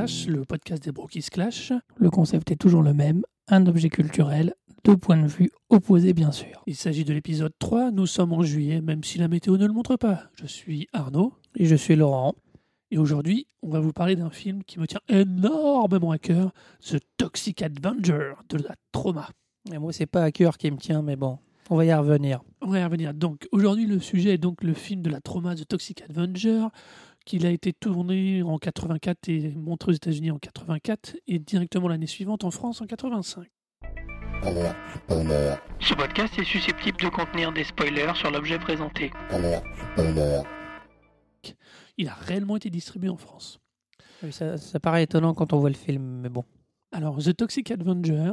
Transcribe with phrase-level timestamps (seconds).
[0.00, 1.74] Clash, le podcast des Brokis Clash.
[1.98, 6.32] Le concept est toujours le même, un objet culturel, deux points de vue opposés bien
[6.32, 6.62] sûr.
[6.66, 9.74] Il s'agit de l'épisode 3, nous sommes en juillet, même si la météo ne le
[9.74, 10.22] montre pas.
[10.36, 11.34] Je suis Arnaud.
[11.54, 12.34] Et je suis Laurent.
[12.90, 16.96] Et aujourd'hui, on va vous parler d'un film qui me tient énormément à cœur, The
[17.18, 19.28] Toxic Avenger de la Trauma.
[19.70, 22.40] Et moi, c'est pas à cœur qui me tient, mais bon, on va y revenir.
[22.62, 23.12] On va y revenir.
[23.12, 26.68] Donc, aujourd'hui, le sujet est donc le film de la Trauma, The Toxic Avenger,
[27.30, 32.08] qu'il a été tourné en 84 et montré aux États-Unis en 84 et directement l'année
[32.08, 33.46] suivante en France en 85.
[34.42, 39.12] Alerte, spoiler, Ce podcast est susceptible de contenir des spoilers sur l'objet présenté.
[41.96, 43.60] Il a réellement été distribué en France.
[44.24, 46.44] Oui, Ça, ça paraît étonnant quand on voit le film, mais bon.
[46.90, 48.32] Alors, The Toxic Avenger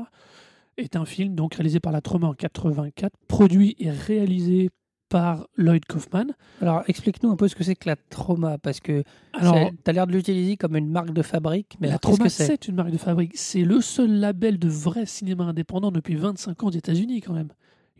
[0.77, 4.71] est un film donc réalisé par la Trauma en 84, produit et réalisé
[5.09, 6.33] par Lloyd Kaufman.
[6.61, 10.07] Alors, explique-nous un peu ce que c'est que la trauma, parce que tu as l'air
[10.07, 12.67] de l'utiliser comme une marque de fabrique, mais la Trauma, c'est?
[12.67, 13.31] une marque de fabrique.
[13.35, 17.49] C'est le seul label de vrai cinéma indépendant depuis 25 ans aux États-Unis, quand même.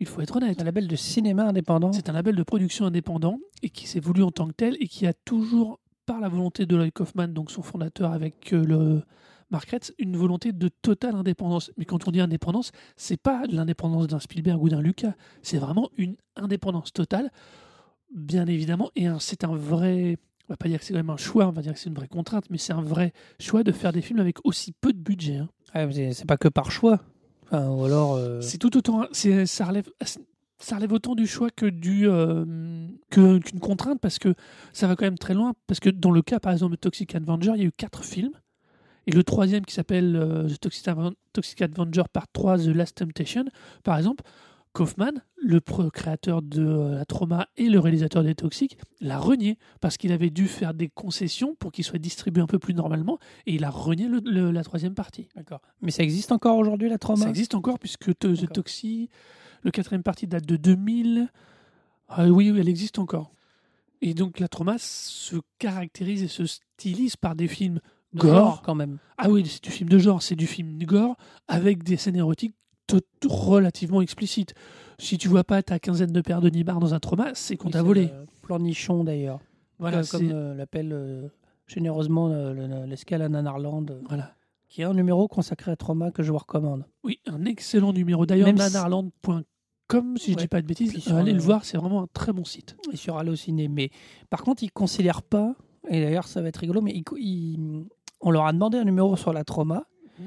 [0.00, 0.60] Il faut être honnête.
[0.60, 1.92] Un label de cinéma indépendant?
[1.92, 4.86] C'est un label de production indépendant et qui s'est voulu en tant que tel et
[4.86, 9.02] qui a toujours, par la volonté de Lloyd Kaufman, donc son fondateur avec euh, le
[9.50, 11.70] Mark Retz, une volonté de totale indépendance.
[11.78, 15.88] Mais quand on dit indépendance, c'est pas l'indépendance d'un Spielberg ou d'un Lucas, c'est vraiment
[15.96, 17.30] une indépendance totale,
[18.14, 18.90] bien évidemment.
[18.96, 21.52] Et c'est un vrai, on va pas dire que c'est quand même un choix, on
[21.52, 24.02] va dire que c'est une vraie contrainte, mais c'est un vrai choix de faire des
[24.02, 25.36] films avec aussi peu de budget.
[25.38, 25.48] hein.
[25.72, 27.00] Ah, mais c'est- pas que par choix.
[27.44, 28.14] Enfin, ou alors.
[28.16, 29.88] euh, C'est tout autant, ça relève,
[30.58, 32.44] ça relève autant du choix que du euh,
[33.10, 34.34] qu'une contrainte parce que
[34.74, 35.54] ça va quand même très loin.
[35.66, 38.04] Parce que dans le cas, par exemple, de Toxic Avenger, il y a eu quatre
[38.04, 38.32] films
[39.08, 42.98] et le troisième qui s'appelle euh, The Toxic, Aven- Toxic Avenger Part 3, The Last
[42.98, 43.44] Temptation,
[43.82, 44.22] par exemple.
[44.74, 45.60] Kaufman, le
[45.90, 50.28] créateur de euh, la trauma et le réalisateur des Toxiques, l'a renié parce qu'il avait
[50.30, 53.70] dû faire des concessions pour qu'il soit distribué un peu plus normalement et il a
[53.70, 55.26] renié le- le- la troisième partie.
[55.34, 55.62] D'accord.
[55.80, 57.24] Mais ça existe encore aujourd'hui, la trauma?
[57.24, 58.48] Ça existe encore puisque The D'accord.
[58.52, 59.08] Toxi,
[59.62, 61.28] le quatrième partie date de 2000.
[62.08, 63.32] Ah oui, oui, elle existe encore.
[64.02, 67.80] Et donc la trauma se caractérise et se stylise par des films
[68.18, 68.32] gore.
[68.42, 68.98] Gore, quand même.
[69.16, 71.16] Ah oui, c'est du film de genre, c'est du film gore
[71.48, 72.54] avec des scènes érotiques
[72.86, 74.54] tout- relativement explicites.
[74.98, 77.66] Si tu vois pas ta quinzaine de paires de nibards dans un trauma, c'est qu'on
[77.66, 78.04] Oui, t'a volé.
[78.06, 79.40] le Plan nichon, d'ailleurs.
[79.78, 81.28] Voilà, comme euh, l'appelle euh,
[81.66, 84.32] généreusement euh, le- l'escale à Nanarland, euh, voilà.
[84.68, 86.84] qui est un numéro consacré à trauma que je vous recommande.
[87.04, 88.24] Oui, un excellent numéro.
[88.26, 90.42] D'ailleurs, si- nanarland.com, si je Ouais.
[90.42, 92.76] dis pas de bêtises, allez le- le voir, c'est vraiment un très bon site.
[92.92, 93.68] et sur Allociné.
[93.68, 93.90] Mais
[94.30, 95.54] par contre, ils ne considèrent pas,
[95.88, 97.84] et d'ailleurs ça va être rigolo, mais ils-
[98.20, 99.84] on leur a demandé un numéro sur la trauma.
[100.18, 100.26] Mhm.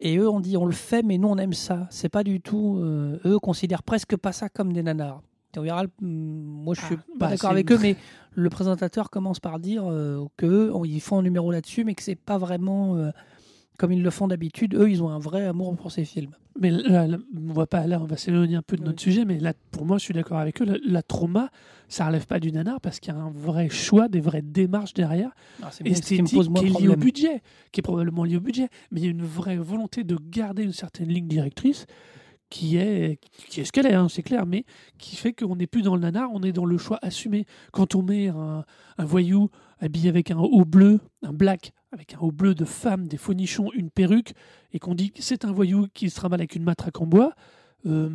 [0.00, 1.86] Et eux, on dit on le fait, mais nous on aime ça.
[1.90, 2.78] C'est pas du tout.
[2.80, 5.22] euh, eux considèrent presque pas ça comme des nanars.
[5.58, 5.84] Verra.
[5.84, 7.96] le- moi, je suis Ah, pas bah, d'accord avec eux, mais
[8.34, 11.94] le présentateur commence par dire euh, que eux, on- ils font un numéro là-dessus, mais
[11.94, 13.08] que c'est pas vraiment euh,
[13.78, 14.74] comme ils le font d'habitude.
[14.74, 16.32] Eux, ils ont un vrai amour pour ces films.
[16.58, 19.02] Mais là, là, on va pas là, on va s'éloigner un peu de notre Oui.
[19.12, 20.64] sujet, mais là, pour moi, je suis d'accord avec eux.
[20.64, 21.50] La, la trauma,
[21.88, 24.94] ça relève pas du nanar parce qu'il y a un vrai choix, des vraies démarches
[24.94, 25.30] derrière,
[25.62, 27.42] Ah, qui me esthétique pose moins qui est lié au budget,
[27.72, 30.62] qui est probablement lié au budget, mais il y a une vraie volonté de garder
[30.62, 31.84] une certaine ligne directrice
[32.48, 33.18] qui est,
[33.50, 34.64] qui est ce qu'elle est, hein, c'est clair, mais
[34.98, 37.44] qui fait qu'on n'est plus dans le nanar, on est dans le choix assumé.
[37.72, 38.64] Quand on met un,
[38.98, 39.50] un voyou
[39.80, 43.34] habillé avec un haut bleu, un black, avec un haut bleu de femme, des faux
[43.34, 44.32] nichons, une perruque,
[44.72, 47.32] et qu'on dit que c'est un voyou qui se trimballe avec une matraque en bois,
[47.86, 48.10] euh,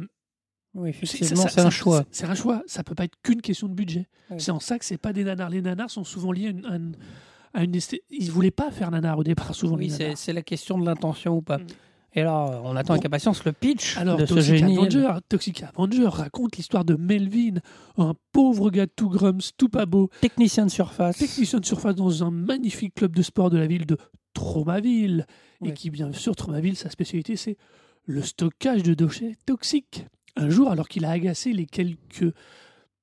[0.73, 2.05] Oui, c'est- effectivement, ça- c'est un choix.
[2.11, 2.63] C'est un choix.
[2.66, 4.07] Ça peut pas être qu'une question de budget.
[4.38, 5.50] C'est en ça que c'est pas des nanars.
[5.50, 6.95] Les nanars sont souvent liés à une, à une,
[7.53, 9.75] à une esthé- Ils voulaient pas faire nanar au départ, souvent.
[9.75, 11.57] Oui, c'est la question de l'intention ou pas.
[11.57, 11.67] Mm.
[12.13, 14.77] Et là, on attend avec impatience le pitch Alors, de ce Toxic génie.
[14.77, 17.59] Avenger, Toxic Avenger raconte l'histoire de Melvin,
[17.97, 21.18] un pauvre gars tout grums, tout pas beau, Technicien de surface.
[21.18, 23.97] technicien de surface dans un magnifique club de sport de la ville de
[24.33, 25.25] Tromaville.
[25.63, 27.57] Et qui, bien sûr, Tromaville, sa spécialité, c'est
[28.06, 30.06] le stockage de déchets toxiques.
[30.36, 32.33] Un jour, alors qu'il a agacé les quelques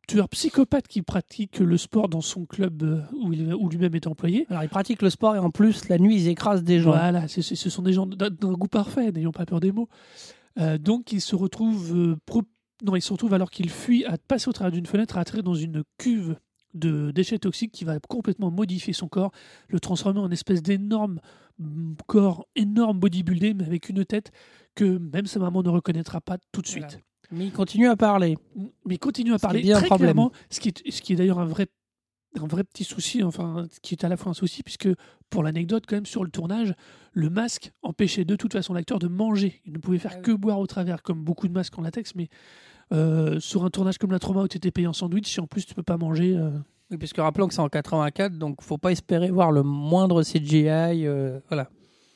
[0.09, 4.09] tueurs psychopathes qui pratiquent le sport dans son club euh, où, il- où lui-même est
[4.09, 6.91] employé, Alors, ils pratiquent le sport et en plus, la nuit, ils écrasent des gens.
[6.91, 7.41] Voilà, ce
[7.71, 9.89] sont des gens d'un goût parfait, n'ayons pas peur des mots.
[10.59, 12.43] Euh, donc il se retrouve, euh, pro-
[12.85, 15.45] non, il se retrouve alors qu'il fuit à passer au travers d'une fenêtre, à atterrir
[15.45, 16.37] dans une cuve
[16.75, 19.31] de déchets toxiques qui va complètement modifier son corps,
[19.69, 21.21] le transformer en espèce d'énorme
[21.59, 24.33] mm, corps, énorme bodybuildé, mais avec une tête
[24.75, 26.83] que même sa maman ne reconnaîtra pas tout de suite.
[26.85, 26.99] Voilà.
[27.31, 28.37] Mais ils continuent à parler.
[28.87, 30.07] Mais il continue à parler bien très problème.
[30.15, 31.67] clairement, ce qui est, ce qui est d'ailleurs un vrai,
[32.41, 34.89] un vrai petit souci, enfin, ce qui est à la fois un souci, puisque
[35.31, 36.75] pour l'anecdote, quand même, sur le tournage,
[37.13, 39.61] le masque empêchait de toute façon l'acteur de manger.
[39.67, 40.23] Il ne pouvait faire Ah oui.
[40.23, 42.29] que boire au travers, comme beaucoup de masques en latex, mais
[42.93, 45.47] euh, sur un tournage comme la trauma où tu étais payé en sandwich, si en
[45.47, 46.51] plus tu peux pas manger, euh,
[46.91, 50.23] Oui, parce que rappelons que c'est en 84, donc faut pas espérer voir le moindre
[50.23, 50.67] CGI.
[51.07, 51.69] euh, voilà.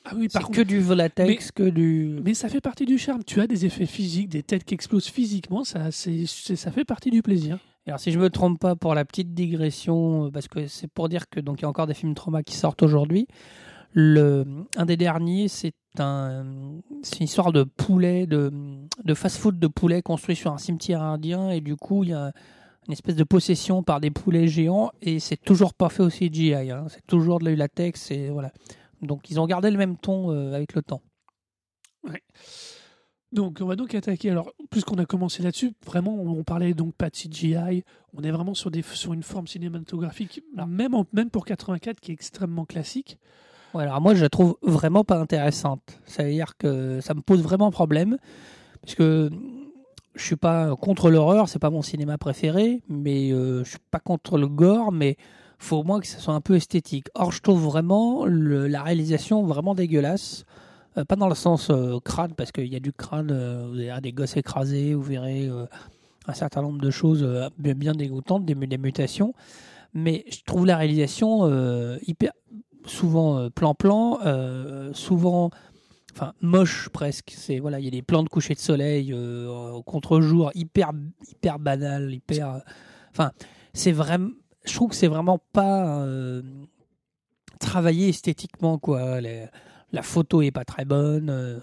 [0.05, 2.21] Ah oui, que du volatex, que du.
[2.25, 3.23] Mais ça fait partie du charme.
[3.25, 5.65] Tu as des effets physiques, des têtes qui explosent physiquement.
[5.65, 7.59] Ça, c'est, ça fait partie du plaisir.
[7.87, 11.09] Alors si je me trompe pas pour la petite digression, euh, parce que c'est pour
[11.09, 13.27] dire que donc il y a encore des films trauma qui sortent aujourd'hui.
[13.93, 14.45] Le
[14.77, 16.45] un des derniers, c'est un
[17.03, 18.51] c'est une histoire de poulet de,
[19.05, 22.33] de fast-food de poulet construit sur un cimetière indien et du coup il y a
[22.87, 26.55] une espèce de possession par des poulets géants et c'est toujours pas fait au CGI.
[26.71, 26.87] hein.
[26.89, 28.53] C'est toujours de la latex et voilà.
[29.03, 31.03] Donc ils ont gardé le même ton euh, avec le temps.
[33.33, 34.31] Donc, on va donc attaquer.
[34.31, 37.83] Alors, puisqu'on a commencé là-dessus, vraiment, on, on parlait donc pas de CGI.
[38.13, 41.99] On est vraiment sur, des, sur une forme cinématographique, Alors- même, en- même pour 84,
[42.01, 43.19] qui est extrêmement classique.
[43.73, 45.99] Ouais, alors moi, je la trouve vraiment pas intéressante.
[46.05, 48.19] Ça veut dire que ça me pose vraiment problème.
[48.83, 49.31] Parce que
[50.15, 54.01] je suis pas contre l'horreur, c'est pas mon cinéma préféré, mais euh, je suis pas
[54.01, 55.17] contre le gore, mais
[55.63, 57.07] faut au moins que ça soit un peu esthétique.
[57.15, 60.45] Or, je trouve vraiment la réalisation vraiment dégueulasse.
[60.99, 63.77] Euh, pas dans le sens euh, crâne, parce qu'il y a du crâne, euh, vous
[63.77, 65.65] verrez des gosses écrasés, vous verrez euh,
[66.27, 69.33] un certain nombre de choses euh, bien, dégoûtantes, des, mu- des mutations.
[69.95, 71.47] Mais je trouve la réalisation
[72.07, 72.33] hyper
[72.87, 74.21] souvent plan-plan,
[74.95, 75.51] souvent
[76.15, 77.33] enfin moche presque.
[77.37, 80.93] C'est voilà, il y a des plans de coucher de soleil au contre-jour hyper
[81.29, 82.63] hyper banal, hyper.
[83.11, 83.33] Enfin,
[83.75, 84.31] c'est vraiment.
[84.65, 86.43] Je trouve que c'est vraiment pas euh,
[87.59, 89.21] travaillé esthétiquement quoi.
[89.21, 91.31] La photo est pas très bonne.
[91.31, 91.59] euh,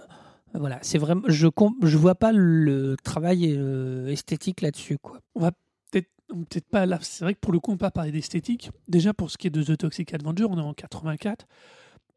[0.53, 1.21] voilà, c'est vraiment.
[1.27, 1.47] Je
[1.83, 5.19] je vois pas le travail euh, esthétique là-dessus quoi.
[6.29, 6.99] Peut-être pas là.
[7.01, 8.69] C'est vrai que pour le coup, on pas parler d'esthétique.
[8.87, 11.47] Déjà, pour ce qui est de The Toxic Avenger, on est en 84.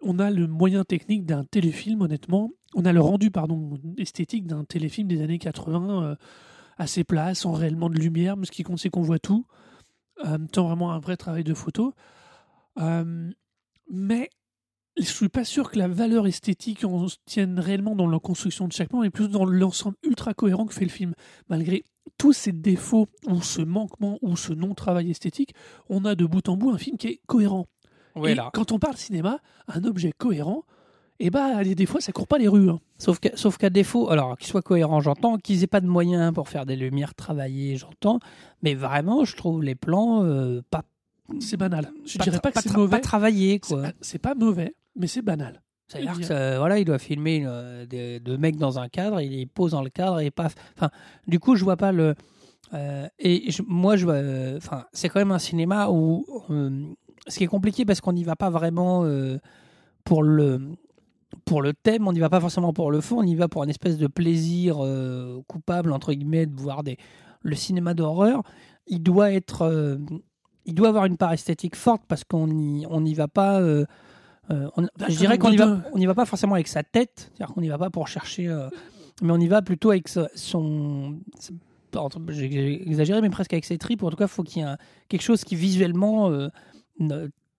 [0.02, 2.50] On a le moyen technique d'un téléfilm, honnêtement.
[2.74, 6.16] On a le rendu, pardon, esthétique d'un téléfilm des années 80, euh,
[6.76, 8.36] assez plat, sans réellement de lumière.
[8.36, 9.46] Mais ce qui compte, c'est qu'on voit tout.
[10.24, 11.94] En même temps, vraiment un vrai travail de photo.
[12.78, 13.30] Euh,
[13.90, 14.30] mais
[14.96, 18.72] je suis pas sûr que la valeur esthétique en tienne réellement dans la construction de
[18.72, 21.14] chaque plan, mais plus dans l'ensemble ultra cohérent que fait le film.
[21.48, 21.84] Malgré
[22.18, 25.54] tous ces défauts ou ce manquement ou ce non-travail esthétique,
[25.88, 27.68] on a de bout en bout un film qui est cohérent.
[28.26, 29.38] Et quand on parle cinéma,
[29.68, 30.64] un objet cohérent,
[31.24, 32.68] et bah des fois ça court pas les rues.
[32.70, 32.80] hein.
[32.98, 36.48] Sauf qu'à sauf défaut, alors qu'ils soient cohérents, j'entends, qu'ils aient pas de moyens pour
[36.48, 38.18] faire des lumières travaillées, j'entends,
[38.62, 40.82] mais vraiment, je trouve les plans euh, pas,
[41.40, 41.90] C'est banal.
[42.04, 42.90] Je pas, dirais pas que c'est mauvais.
[42.96, 43.82] pas travaillés, C'est quoi.
[44.00, 45.62] C'est pas mauvais, mais c'est banal.
[45.88, 49.30] C'est-à-dire que ça- voilà, il doit filmer euh, des- deux mecs dans un cadre, il
[49.32, 50.54] les pose dans le cadre et paf.
[50.76, 50.90] Enfin,
[51.26, 52.14] du coup, je vois pas le.
[52.74, 56.24] euh, et je- moi, je euh, Enfin, c'est quand même un cinéma où
[57.28, 59.04] ce qui est compliqué parce qu'on n'y va pas vraiment
[60.04, 60.60] pour le
[61.44, 63.62] pour le thème, on n'y va pas forcément pour le fond, on y va pour
[63.64, 66.96] une espèce de plaisir euh, coupable entre guillemets de voir des
[67.42, 68.42] le cinéma d'horreur.
[68.86, 69.96] Il doit être euh,
[70.64, 73.60] il doit avoir une part esthétique forte parce qu'on n'y on n'y va pas.
[73.60, 73.84] euh,
[74.50, 77.54] on- je dirais qu'on n'y va, on n'y va pas forcément avec sa tête, c'est-à-dire
[77.54, 78.46] qu'on n'y va pas pour chercher,
[79.22, 81.18] mais on y va plutôt avec son.
[82.28, 84.02] J'ai exagéré, mais presque avec ses tripes.
[84.02, 84.78] En tout cas, il faut qu'il y ait un-
[85.08, 86.30] quelque chose qui visuellement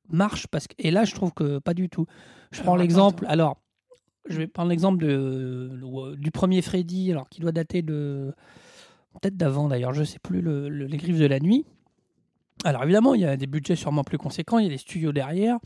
[0.09, 0.47] marche.
[0.47, 2.05] Parce que, et là, je trouve que pas du tout.
[2.51, 3.25] Je prends l'exemple.
[3.27, 3.57] Alors,
[4.27, 8.33] je vais prendre l'exemple de, du premier Freddy, alors qui doit dater de.
[9.21, 11.65] Peut-être d'avant d'ailleurs, je sais plus, le- le- Les Griffes de la Nuit.
[12.63, 15.11] Alors évidemment, il y a des budgets sûrement plus conséquents, il y a des studios
[15.11, 15.57] derrière.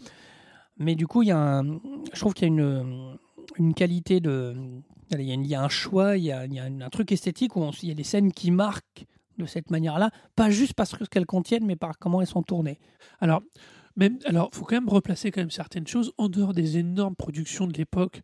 [0.77, 1.79] Mais du coup, il y a un,
[2.13, 3.17] je trouve qu'il y a une,
[3.57, 4.55] une qualité de.
[5.11, 7.63] Il y, a, un choix, il y a, il y a un truc esthétique où
[7.81, 9.05] il y a des scènes qui marquent
[9.37, 12.43] de cette manière-là, pas juste parce que ce qu'elles contiennent, mais par comment elles sont
[12.43, 12.77] tournées.
[13.21, 13.41] Alors,
[13.95, 17.67] même, alors, faut quand même replacer quand même certaines choses en dehors des énormes productions
[17.67, 18.21] de l'époque.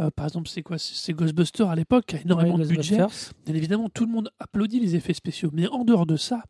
[0.00, 0.76] Euh, par exemple, c'est quoi?
[0.78, 2.96] C'est Ghostbusters à l'époque, qui a énormément Ouais, de budget.
[2.96, 5.50] Bien évidemment, tout le monde applaudit les effets spéciaux.
[5.52, 6.42] Mais en dehors de ça,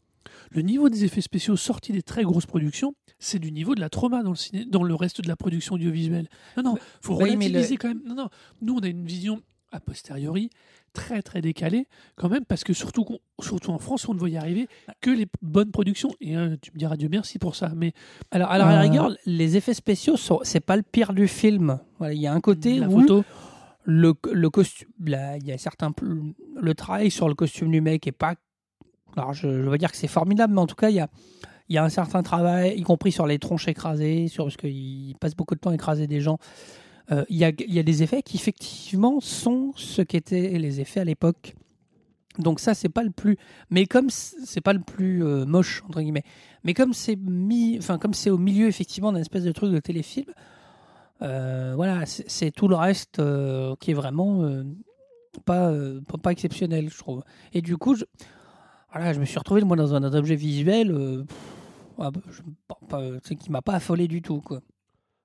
[0.50, 3.90] le niveau des effets spéciaux sortis des très grosses productions, c'est du niveau de la
[3.90, 6.28] trauma dans le, ciné, dans le reste de la production audiovisuelle.
[6.56, 8.02] Non, non, faut Oui, relativiser le- quand même.
[8.06, 8.28] Non, non,
[8.62, 9.42] nous, on a une vision
[9.75, 10.50] a posteriori
[10.93, 13.04] très très décalée quand même parce que surtout
[13.40, 14.69] surtout en France on ne voit y arriver
[15.00, 17.93] que les bonnes productions et euh, tu me diras Dieu merci pour ça mais
[18.31, 21.26] Alors, alors à la Euh, rigueur, les effets spéciaux, sont- c'est pas le pire du
[21.26, 21.78] film.
[21.99, 23.25] Voilà, il y a un côté la où photo
[23.87, 25.11] le, le costume, il
[25.47, 28.35] y a certains, le travail sur le costume du mec est pas.
[29.16, 31.09] Alors, je, je veux dire que c'est formidable, mais en tout cas, il y a,
[31.69, 35.14] il y a un certain travail, y compris sur les tronches écrasées, sur parce qu'il
[35.21, 36.38] passe beaucoup de temps à écraser des gens.
[37.12, 41.54] Euh, Il y, a, des effets qui effectivement sont ce qu'étaient les effets à l'époque.
[42.38, 43.37] Donc ça, c'est pas le plus.
[43.70, 46.25] Mais comme c'est pas le plus euh, moche entre guillemets,
[46.64, 49.78] mais comme c'est mis, enfin comme c'est au milieu effectivement d'un espèce de truc de
[49.78, 50.26] téléfilm,
[51.23, 53.23] euh, voilà, c'est tout le reste
[53.80, 54.64] qui est vraiment
[55.44, 55.73] pas,
[56.23, 57.23] pas exceptionnel, je trouve.
[57.52, 58.04] Et du coup, je,
[58.92, 61.25] voilà, je me suis retrouvé moi dans un, objet visuel.
[61.28, 61.38] pff,
[61.99, 64.61] Ah bah, je- qui m'a pas affolé du tout, quoi.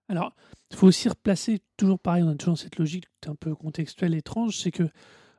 [0.09, 0.35] Alors,
[0.71, 4.57] il faut aussi replacer, toujours pareil, on a toujours cette logique un peu contextuelle étrange,
[4.57, 4.89] c'est que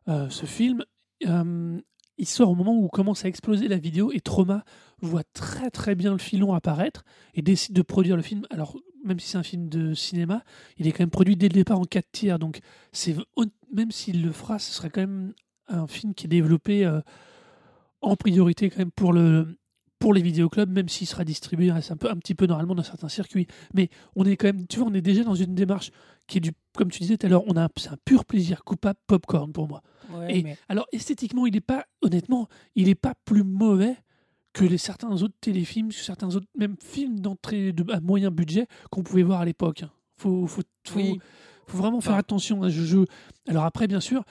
[0.09, 0.85] euh, ce film,
[1.27, 1.79] euh,
[2.19, 4.65] il sort au moment où commence à exploser la vidéo et Trauma
[5.01, 8.47] voit très très bien le filon apparaître et décide de produire le film.
[8.51, 10.45] Alors, même si c'est un film de cinéma,
[10.77, 12.61] il est quand même produit dès le départ en 4 tiers, donc
[13.73, 15.33] même s'il le fera, ce serait quand même
[15.69, 17.01] un film qui est développé euh,
[18.03, 19.60] en priorité quand même pour le
[20.01, 22.83] pour les vidéoclubs, même s'il sera distribué reste un, peu, un petit peu normalement dans
[22.83, 23.47] certains circuits.
[23.75, 25.93] Mais on est quand même, tu vois, on est déjà dans une démarche
[26.27, 28.65] qui est du, comme tu disais tout à l'heure, on a, c'est un pur plaisir
[28.65, 29.83] coupable popcorn pour moi.
[30.13, 33.95] Ouais, Et mais- alors esthétiquement, il n'est pas, honnêtement, il n'est pas plus mauvais
[34.53, 38.67] que les certains autres téléfilms, que certains autres même films d'entrée de à moyen budget
[38.91, 39.85] qu'on pouvait voir à l'époque.
[40.17, 41.19] Faut, faut, faut, Oui.
[41.67, 42.63] faut vraiment faire attention.
[42.65, 42.69] hein.
[42.69, 43.05] Je, je-
[43.49, 44.25] Alors après, bien sûr,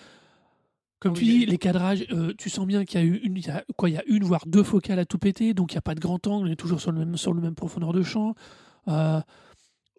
[0.99, 3.37] comme tu Oui, dis, les cadrages, euh, tu sens bien qu'il y a eu une,
[3.37, 5.71] il y a, quoi, il y a une voire deux focales à tout péter, donc
[5.71, 7.41] il n'y a pas de grand angle, on est toujours sur le même, sur le
[7.41, 8.35] même profondeur de champ.
[8.87, 9.21] Euh,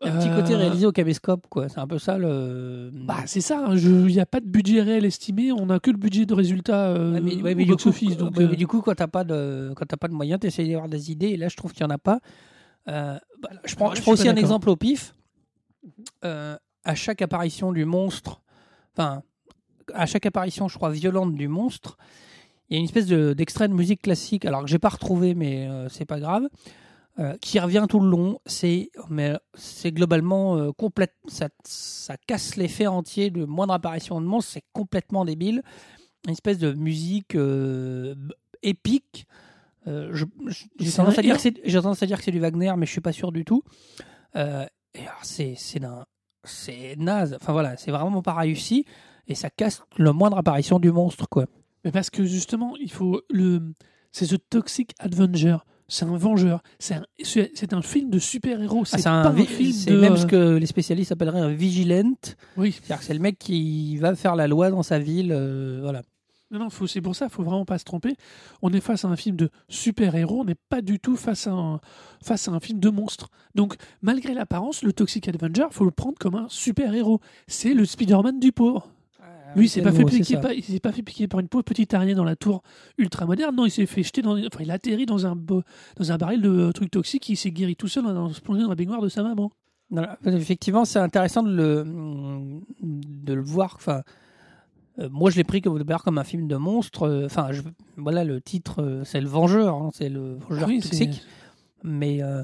[0.03, 1.69] un petit côté euh, réalisé au caméscope, quoi.
[1.69, 2.91] C'est un peu ça le.
[2.93, 5.91] Bah, c'est ça, hein, il n'y a pas de budget réel estimé, on n'a que
[5.91, 8.17] le budget de résultat euh, Ouais, mais, ouais, au mais du coup, box-office.
[8.17, 10.71] Donc, ouais, mais du coup, quand t'as pas de, quand t'as pas de moyens, t'essayes
[10.71, 11.29] d'avoir des idées.
[11.29, 12.21] Et là, je trouve qu'il y en a pas.
[12.89, 15.15] Euh, bah, je prends, je prends aussi un exemple au pif.
[16.23, 18.41] À chaque apparition du monstre,
[18.97, 19.23] enfin,
[19.95, 21.97] à chaque apparition, je crois, violente du monstre,
[22.69, 25.35] il y a une espèce de- d'extrait de, musique classique, alors que j'ai pas retrouvé,
[25.35, 26.49] mais euh, c'est pas grave,
[27.19, 28.39] euh, qui revient tout le long.
[28.47, 34.27] C'est, mais c'est globalement euh, complète, ça, ça casse l'effet entier de moindre apparition de
[34.27, 34.53] monstre.
[34.53, 35.63] C'est complètement débile.
[36.27, 38.15] Une espèce de musique euh,
[38.63, 39.27] épique.
[39.87, 40.15] Euh,
[40.79, 42.85] j'ai tendance, à dire que c'est- j'ai tendance à dire que c'est du Wagner, mais
[42.87, 43.63] je suis pas sûr du tout.
[44.37, 46.05] Et c'est c'est d'un-
[46.45, 47.37] c'est naze.
[47.41, 48.85] Enfin voilà, c'est vraiment pas réussi
[49.31, 51.47] et ça casse le moindre apparition du monstre quoi.
[51.85, 53.73] Mais parce que justement, il faut le.
[54.13, 55.57] C'est The Toxic Avenger.
[55.89, 56.63] C'est un vengeur.
[56.79, 58.83] C'est un, c'est un film de super-héros.
[58.93, 59.99] Ah, C'est un film c'est de.
[59.99, 62.13] même ce que les spécialistes appelleraient un vigilant.
[62.57, 62.73] Oui.
[62.73, 65.33] C'est-à-dire que c'est le mec qui va faire la loi dans sa ville.
[65.33, 66.03] euh, voilà.
[66.53, 68.17] Non, non, c'est pour ça, faut vraiment pas se tromper.
[68.61, 71.53] On est face à un film de super-héros, on n'est pas du tout face à,
[71.53, 71.81] un,
[72.25, 73.29] face à un film de monstre.
[73.55, 77.21] Donc, malgré l'apparence, le Toxic Avenger, faut le prendre comme un super-héros.
[77.47, 78.91] C'est le Spider-Man du pauvre.
[79.57, 81.65] Lui, il s'est pas, fait piquer par- il s'est pas fait piquer par une pauvre
[81.65, 82.63] petite araignée dans la tour
[82.99, 83.55] ultra moderne.
[83.57, 84.37] Non, il s'est fait jeter dans.
[84.39, 87.29] Enfin, il a atterri dans un, dans un baril de euh, trucs toxiques.
[87.29, 89.51] Il s'est guéri tout seul en en se plongeant dans la baignoire de sa maman.
[89.91, 90.19] Voilà.
[90.27, 91.85] Effectivement, c'est intéressant de le,
[92.83, 93.73] de le voir.
[93.77, 94.03] Enfin,
[94.99, 97.05] euh, moi, je l'ai pris comme, comme un film de monstre.
[97.09, 97.63] Euh, Enfin, je-
[97.97, 99.75] voilà, le titre, euh, c'est Le Vengeur.
[99.75, 101.23] hein, c'est le Vengeur Oui, c'est- toxique.
[101.83, 102.43] Mais euh,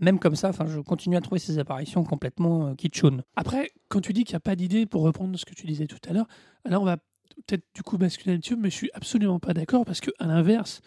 [0.00, 3.22] même comme ça, enfin, je continue à trouver ces apparitions complètement euh, kitschounes.
[3.36, 5.86] Après, quand tu dis qu'il n'y a pas d'idée, pour reprendre ce que tu disais
[5.86, 6.26] tout à l'heure,
[6.64, 6.96] alors on va
[7.46, 10.80] peut-être du coup basculer là-dessus, mais je suis absolument pas d'accord parce que à l'inverse,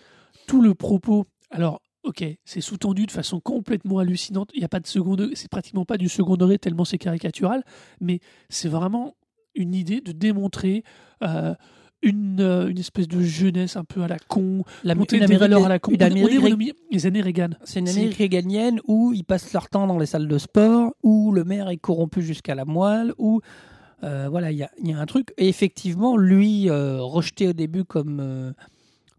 [0.47, 4.49] tout le propos, alors ok, c'est sous-tendu de façon complètement hallucinante.
[4.53, 7.63] Il n'y a pas de second c'est pratiquement pas du second degré tellement c'est caricatural,
[8.01, 9.15] mais c'est vraiment
[9.55, 10.83] une idée de démontrer
[11.23, 11.53] euh,
[12.03, 15.37] une, euh, une espèce de jeunesse un peu à la con, La, monter une des
[15.37, 15.91] valeurs à la con.
[15.91, 17.49] une On est- on Amérique est au milieu des années Reagan.
[17.63, 21.31] C'est une Amérique réganienne où ils passent leur temps dans les salles de sport, où
[21.31, 23.41] le maire est corrompu jusqu'à la moelle, où
[24.03, 25.33] euh, voilà, il y y a un truc.
[25.37, 28.51] Et effectivement, lui, euh, rejeté au début comme, euh,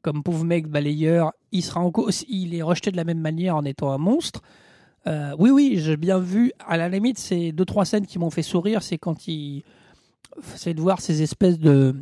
[0.03, 3.65] comme pauvre mec balayeur, il, sera encore, il est rejeté de la même manière en
[3.65, 4.43] étant un monstre.
[5.39, 6.53] Oui, oui, j'ai bien vu.
[6.67, 8.83] À la limite, c'est deux, trois scènes qui m'ont fait sourire.
[8.83, 9.63] C'est quand il.
[10.57, 11.95] C'est de voir ces espèces de.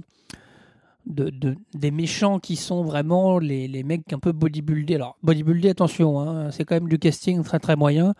[1.05, 4.95] De, de- des méchants qui sont vraiment les, les mecs un peu bodybuildés.
[4.95, 8.15] Alors, bodybuildés, attention, hein, c'est quand même du casting très très moyen.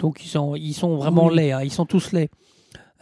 [0.00, 1.36] Donc, ils sont, ils sont vraiment Oui.
[1.36, 2.28] laids, hein, ils sont tous laids.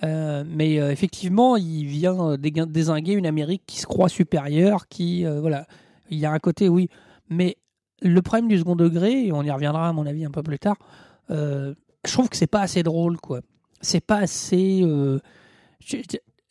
[0.04, 5.24] Euh, mais euh, effectivement, il vient désinguer une Amérique qui se croit supérieure, qui.
[5.24, 5.66] euh, voilà.
[6.10, 6.90] Il y a un côté, oui.
[7.30, 7.56] Mais
[8.02, 10.58] le problème du second degré, et on y reviendra à mon avis un peu plus
[10.58, 10.76] tard,
[11.30, 13.40] je trouve que c'est pas assez drôle, quoi.
[13.80, 14.84] C'est pas assez.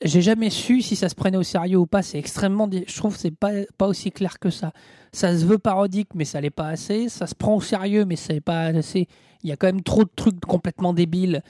[0.04, 2.02] J'ai jamais su si ça se prenait au sérieux ou pas.
[2.02, 2.70] C'est extrêmement.
[2.72, 4.72] Je trouve que c'est pas, pas aussi clair que ça.
[5.12, 7.10] Ça se veut parodique, mais ça l'est pas assez.
[7.10, 9.08] Ça se prend au sérieux, mais c'est pas assez.
[9.44, 11.42] Il y a quand même trop de trucs complètement débiles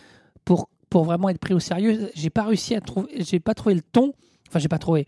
[0.43, 2.11] pour, pour vraiment être pris au sérieux.
[2.13, 3.09] J'ai pas réussi à trouver.
[3.23, 4.13] J'ai pas trouvé le ton.
[4.47, 5.07] Enfin, j'ai pas trouvé.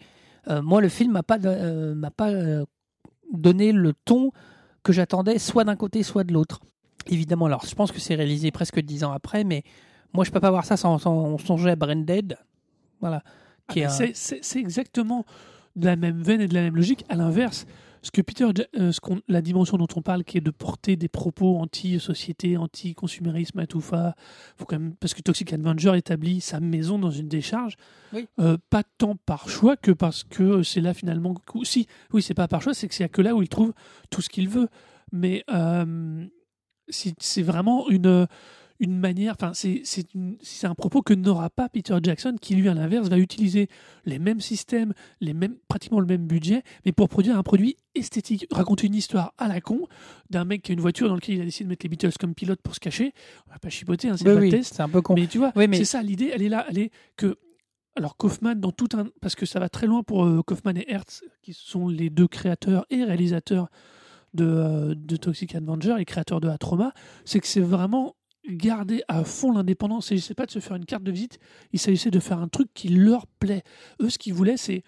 [0.49, 2.65] Euh, moi, le film m'a pas, euh, m'a pas euh,
[3.31, 4.31] donné le ton
[4.83, 6.61] que j'attendais, soit d'un côté, soit de l'autre.
[7.07, 9.63] Évidemment, alors je pense que c'est réalisé presque dix ans après, mais
[10.13, 12.37] moi, je peux pas voir ça sans, sans songer à Branded.
[13.01, 13.23] Voilà.
[13.69, 15.25] Ah, un- c'est- exactement
[15.75, 17.03] de la même veine et de la même logique.
[17.09, 17.65] À l'inverse,
[18.01, 18.45] ce que Peter,
[18.79, 22.55] euh, ce qu'on- la dimension dont on parle, qui est de porter des propos anti-société,
[22.57, 24.15] anti-consumérisme à tout va,
[24.55, 27.75] faut quand même parce que Toxic Avenger établit sa maison dans une décharge,
[28.13, 28.27] Oui.
[28.39, 31.35] euh, pas tant par choix que parce que c'est là finalement.
[31.63, 33.73] Si, oui, c'est pas par choix, c'est que c'est que là où il trouve
[34.09, 34.69] tout ce qu'il veut.
[35.11, 36.25] Mais euh,
[36.89, 38.27] c'est vraiment une,
[38.79, 43.09] une manière, enfin, c'est un propos que n'aura pas Peter Jackson, qui lui, à l'inverse,
[43.09, 43.69] va utiliser
[44.05, 48.45] les mêmes systèmes, les mêmes, pratiquement le même budget, mais pour produire un produit esthétique,
[48.51, 49.87] raconter une histoire à la con
[50.29, 52.13] d'un mec qui a une voiture dans laquelle il a décidé de mettre les Beatles
[52.19, 53.13] comme pilote pour se cacher.
[53.47, 54.75] On va pas chipoter, hein, c'est Oui, pas oui, le test.
[54.75, 55.15] c'est un peu con.
[55.15, 57.37] Mais tu vois, Oui, mais- c'est ça l'idée, elle est là, elle est que
[57.95, 60.85] alors Kaufman dans tout un parce que ça va très loin pour euh, Kaufman et
[60.87, 63.69] Hertz qui sont les deux créateurs et réalisateurs
[64.35, 66.93] de, euh, de Toxic Avenger, les créateurs de Atroma,
[67.25, 68.15] c'est que c'est vraiment
[68.47, 70.11] garder à fond l'indépendance.
[70.11, 71.39] Et je sais pas de se faire une carte de visite,
[71.73, 73.63] il s'agissait de faire un truc qui leur plaît.
[74.01, 74.83] Eux, ce qu'ils voulaient, c'est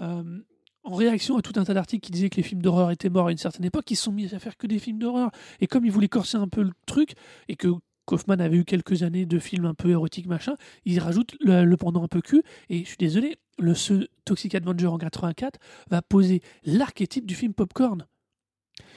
[0.00, 0.40] euh,
[0.84, 3.28] en réaction à tout un tas d'articles qui disaient que les films d'horreur étaient morts
[3.28, 5.30] à une certaine époque, ils se sont mis à faire que des films d'horreur.
[5.60, 7.14] Et comme ils voulaient corser un peu le truc,
[7.48, 7.68] et que
[8.06, 11.76] Kaufman avait eu quelques années de films un peu érotiques, machin, ils rajoutent le, le
[11.76, 12.42] pendant un peu cul.
[12.68, 15.58] Et je suis désolé, le ce Toxic Avenger en 84
[15.90, 18.06] va poser l'archétype du film popcorn.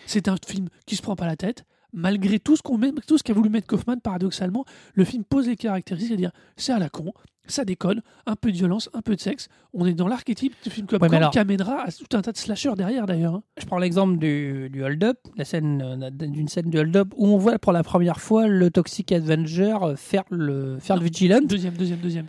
[0.06, 1.66] C'est un film qui se prend pas la tête.
[1.94, 5.48] Malgré tout ce qu'on met, tout ce qu'a voulu mettre Kaufman, paradoxalement, le film pose
[5.48, 7.14] les caractéristiques, c'est-à-dire c'est à la con,
[7.46, 9.48] ça déconne, un peu de violence, un peu de sexe.
[9.74, 12.38] On est dans l'archétype du film mais alors- qui amènera à tout un tas de
[12.38, 13.36] slashers derrière d'ailleurs.
[13.36, 13.44] hein.
[13.60, 17.14] Je prends l'exemple du, du Hold Up, la scène euh, d'une scène du Hold Up
[17.16, 21.04] où on voit pour la première fois le Toxic Avenger euh, faire le faire le
[21.04, 21.42] vigilant.
[21.44, 22.26] Deuxième, deuxième, deuxième.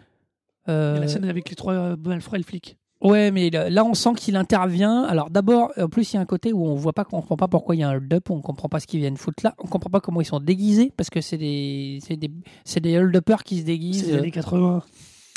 [0.69, 2.77] Euh, la scène avec les trois euh, malfrats et le flic.
[3.05, 5.03] Ouais, mais là, on sent qu'il intervient.
[5.05, 7.37] Alors d'abord, en plus, il y a un côté où on voit pas, qu'on comprend
[7.37, 9.55] pas pourquoi il y a un hold-up, on comprend pas ce qu'ils viennent foutre là,
[9.59, 12.31] on comprend pas comment ils sont déguisés parce que c'est des, c'est des,
[12.65, 14.07] c'est des hold-uppers qui se C'est déguisent.
[14.09, 14.83] les années 80.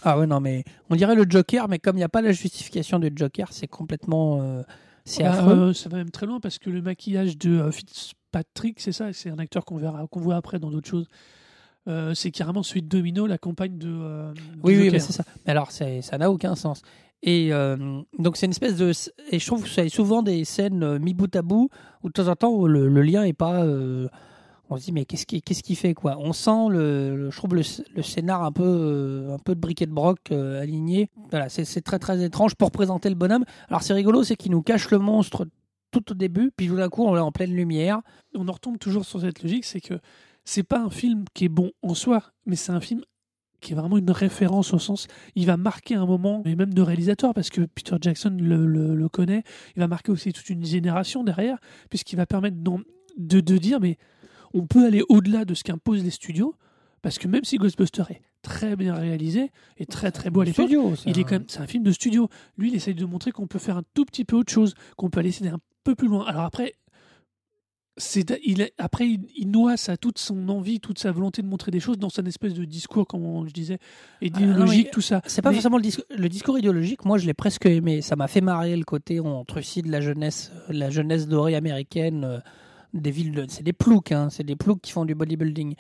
[0.04, 2.32] Ah ouais, non, mais on dirait le Joker, mais comme il n'y a pas la
[2.32, 4.62] justification du Joker, c'est complètement, euh,
[5.04, 5.54] c'est Bah, affreux.
[5.54, 9.12] euh, ça va même très loin parce que le maquillage de euh, Fitzpatrick, c'est ça,
[9.12, 11.08] c'est un acteur qu'on verra, qu'on voit après dans d'autres choses.
[11.88, 13.88] Euh, c'est carrément celui de Domino, la compagne de.
[13.90, 15.24] euh, Oui, oui, c'est ça.
[15.46, 16.82] Mais alors, c'est- ça n'a aucun sens.
[17.24, 18.92] Et euh, donc, c'est une espèce de.
[19.32, 21.70] Et je trouve que c'est souvent des scènes euh, bout à bout
[22.03, 23.64] où de temps en temps le, lien est pas.
[23.64, 24.08] euh,
[24.70, 26.18] on se dit, mais qu'est-ce qu'il qu'est-ce qu'il fait quoi?
[26.20, 27.64] On sent, le, je trouve, le,
[28.03, 31.10] scénar un peu, euh, un peu de briquet de broc aligné.
[31.32, 33.46] Voilà, c'est c'est très très étrange pour présenter le bonhomme.
[33.70, 35.48] Alors, c'est rigolo, c'est qu'il nous cache le monstre
[35.92, 38.01] tout au début, puis tout d'un coup, on est en pleine lumière.
[38.36, 39.96] On en retombe toujours sur cette logique, c'est que
[40.44, 43.01] c'est pas un film qui est bon en soi, mais c'est un film
[43.61, 45.07] qui est vraiment une référence au sens.
[45.35, 48.96] Il va marquer un moment, et même de réalisateur, parce que Peter Jackson le, le-
[48.96, 49.43] le connaît.
[49.75, 51.57] Il va marquer aussi toute une génération derrière,
[51.89, 52.57] puisqu'il va permettre
[53.17, 53.98] de, de dire, mais
[54.53, 56.55] on peut aller au-delà de ce qu'imposent les studios,
[57.01, 60.65] parce que même si Ghostbuster est très bien réalisé et très très beau à l'époque,
[60.67, 62.29] Studio, c'est il est un- quand même, c'est un film de studio.
[62.57, 65.09] Lui, il essaye de montrer qu'on peut faire un tout petit peu autre chose, qu'on
[65.09, 66.25] peut aller essayer un peu plus loin.
[66.25, 66.74] Alors après,
[67.98, 71.72] c'est, il après, il, il noie ça, toute son envie, toute sa volonté de montrer
[71.72, 73.79] des choses dans son espèce de discours, comme je disais,
[74.22, 75.22] idéologique, Ah, tout ça.
[75.25, 77.05] C'est pas Mais- forcément le, discours- le discours idéologique.
[77.05, 78.01] Moi, je l'ai presque aimé.
[78.01, 82.24] Ça m'a fait marrer le côté on trucide la jeunesse, euh, la jeunesse dorée américaine
[82.24, 82.40] euh,
[82.94, 83.31] des villes.
[83.31, 85.75] de- C'est des ploucs, hein, c'est des ploucs qui font du bodybuilding.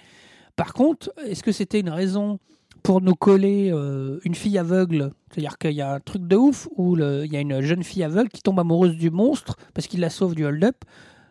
[0.55, 2.39] Par contre, est-ce que c'était une raison
[2.83, 5.11] pour nous coller euh, une fille aveugle?
[5.31, 7.83] C'est-à-dire qu'il y a un truc de ouf où le- il y a une jeune
[7.83, 10.77] fille aveugle qui tombe amoureuse du monstre parce qu'il la sauve du hold-up.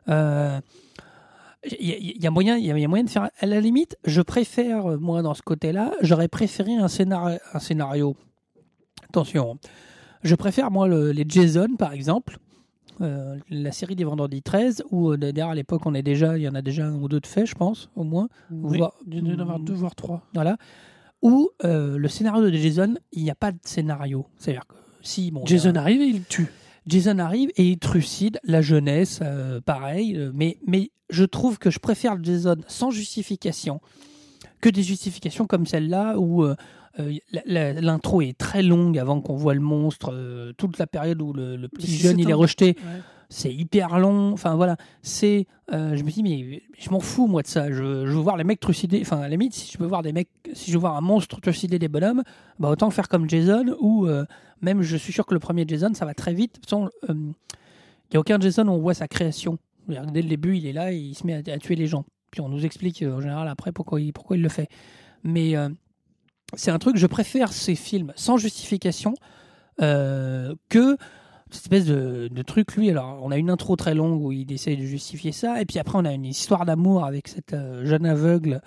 [0.08, 0.60] Euh,
[1.80, 3.28] il y, a- il y a moyen, il y a- moyen de faire.
[3.40, 7.58] À la limite, je préfère, euh, moi, dans ce côté-là, j'aurais préféré un scénario, un
[7.58, 8.16] scénario.
[9.08, 9.58] Attention,
[10.22, 12.38] je préfère, moi, le- les Jason, par exemple,
[13.00, 16.42] euh, la série des Vendredis 13, où euh, d'ailleurs, à l'époque, on est déjà, il
[16.42, 18.28] y en a déjà un ou deux de faits, je pense, au moins.
[18.50, 20.22] Oui, voire- il y en avoir deux, voire trois.
[20.34, 20.56] Voilà.
[21.22, 24.26] Où euh, le scénario de Jason, il n'y a pas de scénario.
[24.36, 26.46] C'est-à-dire que si, bon, a- Jason arrive et il tue.
[26.86, 30.16] Jason arrive et il trucide la jeunesse, euh, pareil.
[30.16, 33.80] euh, mais, mais je trouve que je préfère Jason sans justification
[34.60, 36.54] que des justifications comme celle-là où euh,
[37.44, 40.10] l'intro est très longue avant qu'on voit le monstre.
[40.12, 43.00] euh, toute la période où le, le petit jeune il est rejeté, Ouais.
[43.28, 44.32] C'est hyper long.
[44.32, 45.46] Enfin voilà, c'est.
[45.72, 47.70] euh, je me dis mais je m'en fous moi de ça.
[47.70, 49.00] Je, veux voir les mecs trucider.
[49.00, 51.00] Enfin à la limite, si je veux voir des mecs, si je veux voir un
[51.00, 52.22] monstre trucider des bonhommes,
[52.58, 54.24] bah autant faire comme Jason ou euh,
[54.62, 56.60] même je suis sûr que le premier Jason ça va très vite.
[56.72, 59.58] Euh, il n'y a aucun Jason où on voit sa création.
[59.88, 62.04] Dès le début, il est là et il se met à, à tuer les gens.
[62.30, 64.68] Puis on nous explique euh, en général après pourquoi il, pourquoi il le fait.
[65.22, 65.68] Mais euh,
[66.54, 69.14] c'est un truc, je préfère ces films sans justification
[69.82, 70.96] euh, que
[71.56, 72.76] cette espèce de, de truc.
[72.76, 75.64] Lui, alors, on a une intro très longue où il essaye de justifier ça, et
[75.66, 78.60] puis après, on a une histoire d'amour avec cette euh, jeune aveugle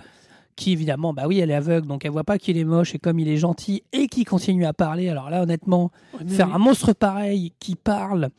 [0.56, 3.00] qui, évidemment, bah oui, elle est aveugle, donc elle voit pas qu'il est moche, et
[3.00, 5.08] comme il est gentil, et qui continue à parler.
[5.08, 5.92] Alors là, honnêtement,
[6.28, 8.30] faire un monstre pareil qui parle,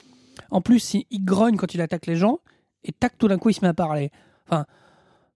[0.50, 2.40] en plus, il, il grogne quand il attaque les gens,
[2.84, 4.10] et tac, tout d'un coup, il se met à parler.
[4.46, 4.66] Enfin,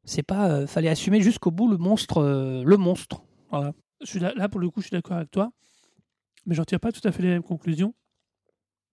[0.04, 0.50] c'est pas.
[0.50, 2.18] euh, fallait assumer jusqu'au bout le monstre.
[2.18, 3.22] euh, le monstre.
[3.50, 3.72] Voilà.
[4.02, 5.52] je suis là, là, pour le coup, je suis d'accord avec toi,
[6.44, 7.94] mais j'en tire pas tout à fait les mêmes conclusions.
[7.94, 8.83] Dans le sens où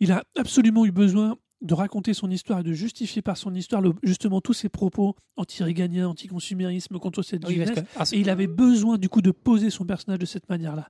[0.00, 3.82] Il a absolument eu besoin de raconter son histoire et de justifier par son histoire
[3.82, 7.80] le- justement tous ses propos anti-réganiens, anti-consumérisme contre cette Oui, jeunesse.
[7.96, 10.88] ah, Et il avait besoin du coup de poser son personnage de cette manière-là.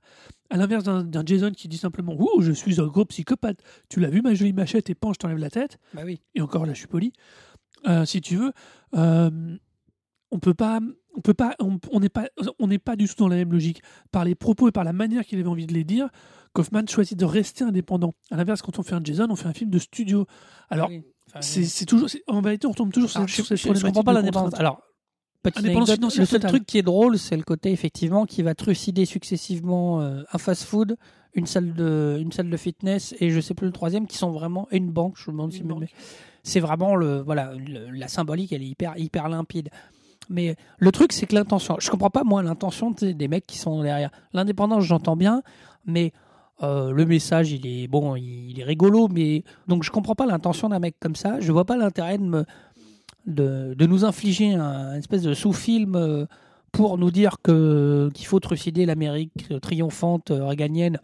[0.51, 3.61] À l'inverse d'un d'un Jason qui dit simplement Ouh, je suis un gros psychopathe.
[3.89, 5.79] Tu l'as vu ma jolie machette et pan, je t'enlève la tête?
[5.95, 6.21] bah oui.
[6.35, 7.13] Et encore là, je suis poli.
[7.87, 8.51] Euh, si tu veux,
[8.95, 9.57] euh,
[10.29, 10.81] on peut pas,
[11.15, 12.27] on peut pas, on n'est pas,
[12.59, 13.81] on n'est pas du tout dans la même logique.
[14.11, 16.09] Par les propos et par la manière qu'il avait envie de les dire,
[16.53, 18.13] Kaufman choisit de rester indépendant.
[18.31, 20.25] À l'inverse, quand on fait un Jason, on fait un film de studio.
[20.69, 21.03] Alors, Oui.
[21.27, 23.57] Enfin, c'est c'est toujours, c'est- en vérité, on tombe toujours sur, Alors, sur je, cette
[23.75, 24.55] je- je comprends pas l'indépendance.
[24.55, 24.81] Alors,
[25.43, 28.41] petite Indépendance anecdote, financière le seul truc qui est drôle, c'est le côté effectivement qui
[28.41, 30.97] va trucider successivement euh, un fast-food,
[31.35, 34.31] une salle de, une salle de fitness et je sais plus le troisième qui sont
[34.31, 35.17] vraiment et une banque.
[35.17, 35.93] Je me demande si
[36.43, 39.69] c'est vraiment le, voilà, le- la symbolique, elle est hyper, hyper limpide.
[40.29, 41.77] Mais le truc, c'est que l'intention.
[41.79, 44.11] Je comprends pas moi l'intention des mecs qui sont derrière.
[44.33, 45.41] L'indépendance, j'entends bien,
[45.85, 46.13] mais
[46.61, 50.69] euh, le message, il est bon, il, est rigolo, mais donc je comprends pas l'intention
[50.69, 51.39] d'un mec comme ça.
[51.39, 52.19] Je vois pas l'intérêt
[53.25, 56.25] de nous infliger un, un espèce de sous-film euh,
[56.71, 60.99] pour nous dire que qu'il faut trucider l'Amérique triomphante euh, réganienne.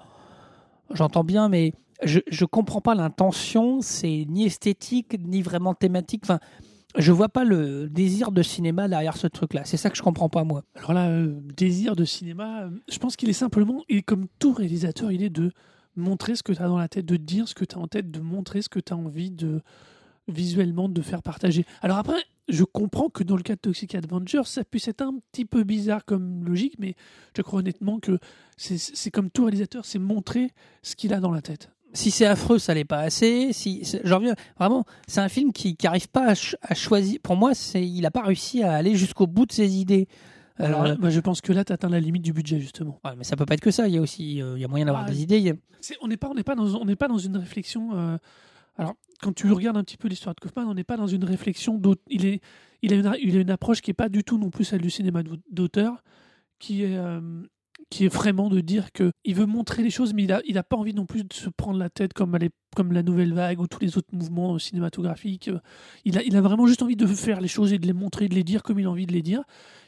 [0.93, 3.79] J'entends bien, mais je je comprends pas l'intention.
[3.81, 6.23] C'est ni esthétique ni vraiment thématique.
[6.25, 6.39] Enfin,
[6.97, 9.65] je vois pas le désir de cinéma derrière ce truc-là.
[9.65, 10.63] C'est ça que je comprends pas moi.
[10.75, 14.53] Alors là, euh, désir de cinéma, euh, je pense qu'il est simplement, et comme tout
[14.53, 15.51] réalisateur, il est de
[15.95, 17.87] montrer ce que tu as dans la tête, de dire ce que tu as en
[17.87, 19.61] tête, de montrer ce que tu as envie de
[20.27, 21.65] visuellement de faire partager.
[21.81, 25.15] Alors après, je comprends que dans le cas de Toxic Avenger, ça puisse être un
[25.31, 26.95] petit peu bizarre comme logique, mais
[27.35, 28.19] je crois honnêtement que
[28.57, 31.69] c'est comme tout réalisateur, c'est montrer ce qu'il a dans la tête.
[31.95, 33.51] Si c'est affreux, ça l'est pas assez.
[33.53, 37.19] Si, j'en reviens vraiment, c'est un film qui n'arrive pas à, ch- à choisir.
[37.23, 40.07] Pour moi, c'est, il n'a pas réussi à aller jusqu'au bout de ses idées.
[40.57, 42.99] Alors Euh, là, je pense que là, tu atteins la limite du budget, justement.
[43.03, 43.87] ouais, mais ça peut pas être que ça.
[43.87, 45.51] Il y a aussi, euh, il y a moyen d'avoir Ah, des idées.
[45.51, 47.89] A- on n'est pas, on n'est pas dans, on n'est pas dans une réflexion.
[47.97, 48.17] euh,
[48.77, 51.23] alors, quand tu regardes un petit peu l'histoire de Kaufman, on n'est pas dans une
[51.23, 51.77] réflexion.
[51.77, 52.41] d'aut- Il est,
[52.81, 54.81] il a une, il a une approche qui est pas du tout non plus celle
[54.81, 56.03] du cinéma d'au- d'auteur,
[56.59, 57.21] qui est, euh,
[57.89, 60.57] qui est vraiment de dire que il veut montrer les choses, mais il a, il
[60.57, 62.37] a pas envie non plus de se prendre la tête comme,
[62.75, 65.49] comme la nouvelle vague ou tous les autres mouvements cinématographiques.
[66.03, 68.27] Il a, il a vraiment juste envie de faire les choses et de les montrer,
[68.27, 69.43] de les dire comme il a envie de les dire.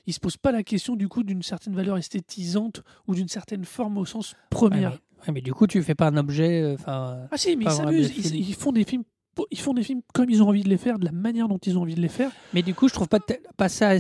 [0.06, 3.66] Il se pose pas la question du coup d'une certaine valeur esthétisante ou d'une certaine
[3.66, 4.92] forme au sens Ouais, première.
[4.92, 6.62] mais, ouais, mais du coup, tu fais pas un objet.
[6.62, 8.34] euh, Ah si, mais ils s'amusent.
[8.34, 9.04] ils font des films.
[9.52, 11.58] Ils font des films comme ils ont envie de les faire, de la manière dont
[11.60, 12.32] ils ont envie de les faire.
[12.54, 13.20] mais du coup, je trouve pas,
[13.58, 13.96] pas ça.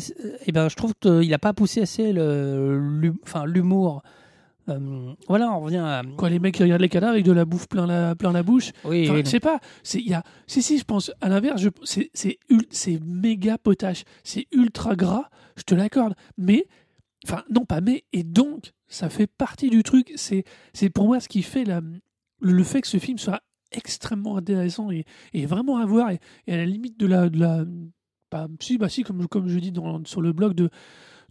[0.46, 4.02] Eh ben, je trouve qu'il a pas poussé assez le, l'hu- enfin, l'humour.
[4.70, 6.02] Euh, voilà, on revient à.
[6.18, 8.44] Quoi, les mecs qui regardent les cadavres avec de la bouffe plein la, plein la
[8.44, 8.72] bouche.
[8.84, 9.60] Oui, Enfin, oui, je sais pas.
[9.82, 13.58] C'est, y a, si, si, je pense, à l'inverse, je- c'est, c'est, ul- c'est méga
[13.58, 14.04] potache.
[14.26, 16.16] C'est ultra gras, je te l'accorde.
[16.38, 16.68] Mais,
[17.26, 20.12] enfin, non pas mais, et donc, ça fait partie du truc.
[20.18, 21.80] C'est, c'est pour moi ce qui fait la,
[22.42, 26.54] le fait que ce film soit extrêmement intéressant et, et vraiment à voir et, et
[26.54, 27.66] à la limite de la, de la
[28.32, 30.70] bah, si, bah si, comme, comme je dis dans, sur le blog de,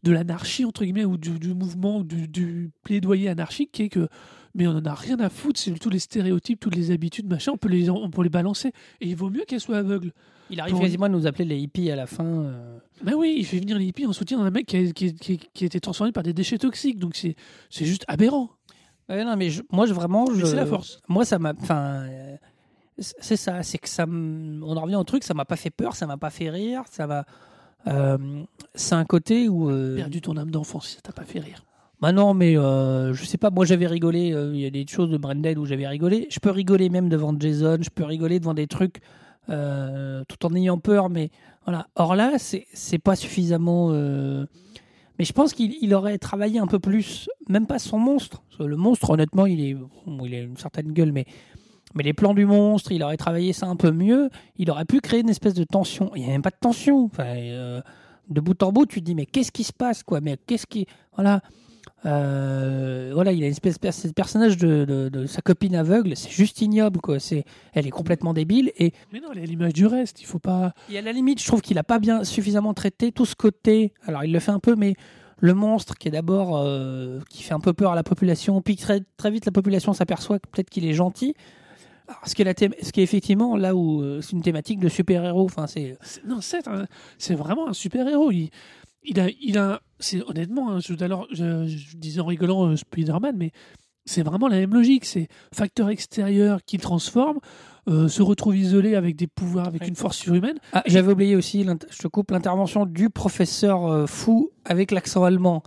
[0.03, 4.09] de l'anarchie entre guillemets ou du, du mouvement du, du plaidoyer anarchique qui est que
[4.55, 7.53] mais on en a rien à foutre c'est tous les stéréotypes toutes les habitudes machin
[7.53, 8.69] on peut les on peut les balancer
[9.01, 10.13] et il vaut mieux qu'elles soient aveugles
[10.49, 12.25] il arrive pour- quasiment à nous appeler les hippies à la fin.
[12.25, 12.79] euh.
[13.05, 15.39] mais oui il fait venir les hippies en soutien d'un mec qui a, qui, qui-
[15.39, 17.35] qui a été transformé par des déchets toxiques donc c'est
[17.69, 18.51] c'est juste aberrant
[19.09, 21.01] Ouais, non, mais je- moi, je, vraiment, je, c'est la force.
[21.09, 22.37] moi ça m'a enfin euh,
[22.99, 25.71] c'est ça c'est que ça m- on en revient au truc ça m'a pas fait
[25.71, 27.25] peur ça m'a pas fait rire ça m'a
[27.87, 28.17] euh,
[28.75, 31.63] c'est un côté où euh, perdu ton âme d'enfant si ça t'a pas fait rire.
[32.01, 35.09] Bah non mais euh, je sais pas moi j'avais rigolé il y a des choses
[35.11, 36.27] de Branded où j'avais rigolé.
[36.31, 39.01] Je peux rigoler même devant Jason je peux rigoler devant des trucs
[39.47, 41.31] tout en ayant peur mais
[41.65, 41.87] voilà.
[41.95, 43.91] Or là c'est c'est pas suffisamment
[45.19, 48.43] mais je pense qu'il il aurait travaillé un peu plus, même pas son monstre.
[48.59, 51.27] Le monstre, honnêtement, il, est, a une certaine gueule, mais,
[51.95, 54.31] mais les plans du monstre, il aurait travaillé ça un peu mieux.
[54.57, 56.11] Il aurait pu créer une espèce de tension.
[56.15, 57.05] Il n'y a même pas de tension.
[57.05, 57.81] Enfin, euh,
[58.29, 60.21] de bout en bout, tu te dis, mais qu'est-ce qui se passe quoi?
[60.21, 60.87] Mais qu'est-ce qui.
[61.15, 61.41] Voilà.
[62.05, 66.17] Euh, voilà, il a une espèce de ce personnage de, de- de sa copine aveugle,
[66.17, 67.19] c'est juste ignoble quoi.
[67.19, 70.39] C'est, elle est complètement débile et mais non elle est l'image du reste il faut
[70.39, 73.35] pas et à la limite, je trouve qu'il a pas bien suffisamment traité tout ce
[73.35, 73.93] côté.
[74.07, 74.95] Alors, il le fait un peu, mais
[75.39, 78.77] le monstre qui est d'abord euh, qui fait un peu peur à la population, puis
[78.77, 81.35] très, très vite la population s'aperçoit que peut-être qu'il est gentil.
[82.09, 84.43] Alors, ce qui est la thém- ce qui est effectivement là où euh, c'est une
[84.43, 85.45] thématique de super-héros.
[85.45, 86.87] Enfin, c'est C'est- Non, c'est un-
[87.19, 88.31] c'est vraiment un super héros.
[88.31, 88.51] Il,
[89.07, 92.77] il a, il a, c'est honnêtement, hein, je, alors, je, je disais en rigolant euh,
[92.77, 93.53] Spider-Man, mais
[94.05, 95.05] c'est vraiment la même logique.
[95.05, 97.39] C'est facteur extérieur qui le transforme,
[97.89, 99.89] euh, se retrouve isolé avec des pouvoirs, avec Ouais.
[99.89, 100.59] une force surhumaine.
[100.73, 105.63] Ah, j'avais oublié aussi, je te coupe, l'intervention du professeur euh, fou avec l'accent allemand.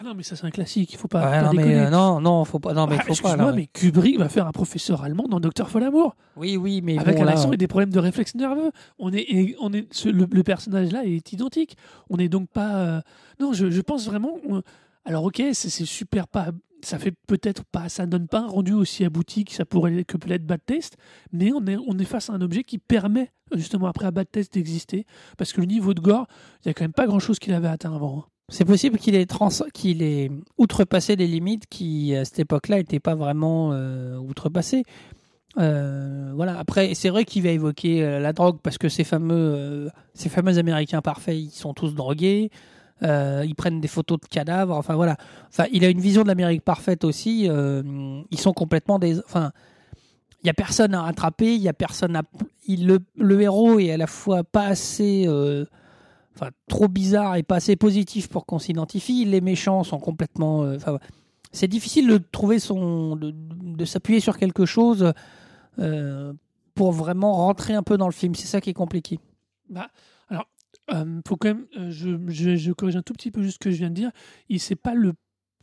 [0.00, 0.92] Ah non, mais ça, c'est un classique.
[0.92, 2.72] Il faut pas, Ouais, pas non, mais, euh, non, non, faut pas.
[2.72, 3.12] Non, mais Ah, faut pas.
[3.14, 3.52] excuse-moi, là, ouais.
[3.56, 6.14] mais Kubrick va faire un professeur allemand dans Docteur Folamour.
[6.36, 8.70] Oui, oui, mais avec bon, un là, accent et des problèmes de réflexe nerveux.
[9.00, 11.76] On est, on est, ce- le, le personnage là est identique.
[12.10, 12.76] On n'est donc pas.
[12.76, 13.00] euh,
[13.40, 14.36] non, je, je pense vraiment.
[14.48, 14.62] on-
[15.04, 16.48] alors ok, c'est c'est super pas.
[16.80, 20.16] Ça fait peut-être pas, ça donne pas un rendu aussi abouti que ça pourrait que
[20.16, 20.96] peut l'être Bad Test,
[21.32, 24.30] mais on est, on est face à un objet qui permet justement après à Bad
[24.30, 25.04] Test d'exister,
[25.36, 26.28] parce que le niveau de gore,
[26.64, 28.18] il y a quand même pas grand chose qu'il avait atteint avant.
[28.20, 28.24] hein.
[28.50, 34.16] C'est possible qu'il ait, outrepassé des limites qui, à cette époque-là, n'étaient pas vraiment euh,
[34.16, 34.84] outrepassées.
[35.58, 36.58] Euh, voilà.
[36.58, 40.56] Après, c'est vrai qu'il va évoquer euh, la drogue parce que ces fameux, ces fameux
[40.56, 42.50] Américains parfaits, ils sont tous drogués.
[43.02, 44.74] Ils prennent des photos de cadavres.
[44.74, 45.16] Enfin voilà.
[45.50, 47.44] Enfin, il a une vision de l'Amérique parfaite aussi.
[47.44, 49.18] ils sont complètement des.
[49.18, 49.52] Enfin,
[50.42, 51.54] il y a personne à rattraper.
[51.54, 52.22] Il y a personne à.
[52.66, 55.28] Le, le héros est à la fois pas assez.
[56.38, 59.24] Enfin trop bizarre et pas assez positif pour qu'on s'identifie.
[59.24, 60.62] Les méchants sont complètement.
[60.62, 60.98] euh, Enfin,
[61.50, 65.12] c'est difficile de trouver son, de, de s'appuyer sur quelque chose
[65.78, 66.32] euh,
[66.74, 68.34] pour vraiment rentrer un peu dans le film.
[68.34, 69.18] C'est ça qui est compliqué.
[69.68, 69.88] Bah,
[70.28, 70.46] alors,
[70.92, 73.58] euh, faut quand même, euh, je, je, je corrige un tout petit peu juste ce
[73.58, 74.10] que je viens de dire.
[74.48, 75.14] Il c'est pas le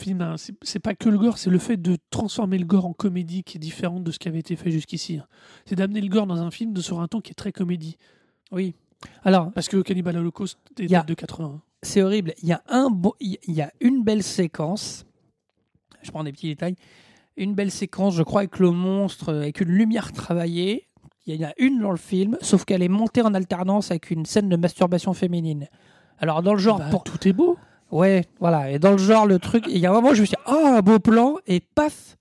[0.01, 2.85] film, hein, c'est c'est pas que le gore, c'est le fait de transformer le gore
[2.85, 5.19] en comédie qui est différente de ce qui avait été fait jusqu'ici.
[5.19, 5.27] hein.
[5.65, 7.95] C'est d'amener le gore dans un film de sur un ton qui est très comédie.
[8.51, 8.75] Oui.
[9.23, 11.61] Alors, Parce que Cannibal Holocaust est y a- de 80.
[11.83, 12.33] c'est horrible.
[12.41, 15.05] Il y a un beau- il y a une belle séquence.
[16.01, 16.75] Je prends des petits détails.
[17.37, 20.87] Une belle séquence, je crois, avec le monstre, euh, avec une lumière travaillée.
[21.27, 24.11] Il y en a une dans le film, sauf qu'elle est montée en alternance avec
[24.11, 25.67] une scène de masturbation féminine.
[26.19, 27.57] Alors dans le genre, Bah, pour- Tout est beau.
[27.91, 28.71] ouais, voilà.
[28.71, 30.41] Et dans le genre, le truc, il y a un moment, je me suis dit,
[30.47, 32.17] oh, un beau plan, et paf.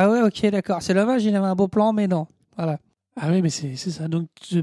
[0.00, 0.80] Ah ouais, ok, d'accord.
[0.80, 2.28] C'est dommage, il avait un beau plan, mais non.
[2.56, 2.78] Voilà.
[3.20, 4.06] Ah oui, mais c'est c'est ça.
[4.06, 4.60] Donc, je-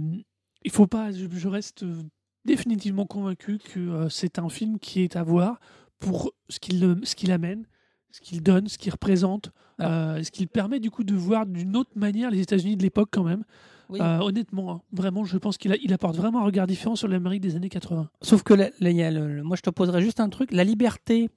[0.65, 1.11] il faut pas.
[1.11, 1.95] Je, je reste euh,
[2.43, 5.59] définitivement convaincu que euh, c'est un film qui est à voir
[5.99, 7.65] pour ce qu'il ce qu'il amène,
[8.11, 9.51] ce qu'il donne, ce qu'il représente,
[9.81, 13.09] euh, ce qu'il permet du coup de voir d'une autre manière les États-Unis de l'époque
[13.11, 13.43] quand même.
[13.89, 13.99] Oui.
[14.01, 17.07] Euh, honnêtement, hein, vraiment, je pense qu'il a- il apporte vraiment un regard différent sur
[17.07, 18.09] l'Amérique des années 80.
[18.23, 20.29] Sauf que là, là, il y a le- le- moi, je te poserais juste un
[20.29, 20.51] truc.
[20.51, 21.29] La liberté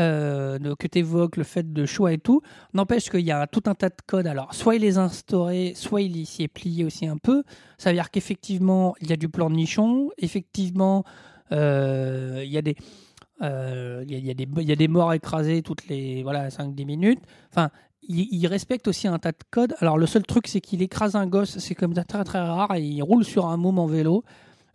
[0.00, 2.40] euh, que tu évoques, le fait de choix et tout,
[2.72, 4.26] n'empêche qu'il y a tout un tas de codes.
[4.26, 7.42] Alors, soit il les a soit il s'y est plié aussi un peu.
[7.78, 10.10] Ça veut dire qu'effectivement, il y a du plan de nichon.
[10.18, 11.04] Effectivement,
[11.52, 12.76] euh, il y a des.
[13.42, 16.86] euh, il y, a, des, il y a des morts écrasées toutes les voilà, 5-10
[16.86, 17.20] minutes.
[17.50, 17.70] Enfin,
[18.02, 19.74] il, il respecte aussi un tas de codes.
[19.80, 22.74] Alors, le seul truc, c'est qu'il écrase un gosse, c'est comme ça très très rare,
[22.74, 24.24] et il roule sur un môme en vélo.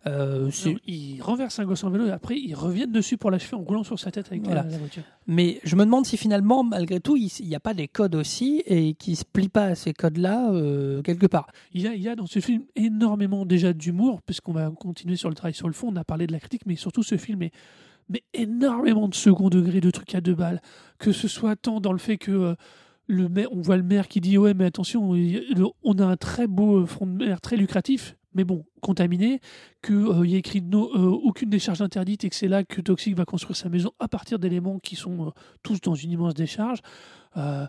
[0.08, 3.56] Euh, Non, il renverse un gosse en vélo et après ils reviennent dessus pour l'achever
[3.56, 4.62] en roulant sur sa tête avec Voilà.
[4.64, 5.02] la, la voiture.
[5.26, 8.62] Mais je me demande si finalement, malgré tout, il n'y a pas des codes aussi
[8.66, 11.46] et qui se plient pas à ces codes-là euh, quelque part.
[11.74, 15.16] Il y, a, il y a dans ce film énormément déjà d'humour, puisqu'on va continuer
[15.16, 15.88] sur le travail sur le fond.
[15.92, 17.52] On a parlé de la critique, mais surtout ce film est
[18.10, 20.62] mais énormément de second degré, de trucs à deux balles.
[20.98, 22.54] Que ce soit tant dans le fait que euh,
[23.06, 25.10] le maire, on voit le maire qui dit Ouais, mais attention,
[25.84, 29.40] on a un très beau front de mer, très lucratif, mais bon, contaminé,
[29.82, 33.16] qu'il y a écrit no- euh, aucune décharge interdite et que c'est là que Toxic
[33.16, 35.30] va construire sa maison à partir d'éléments qui sont euh,
[35.62, 36.80] tous dans une immense décharge.
[37.36, 37.66] Euh,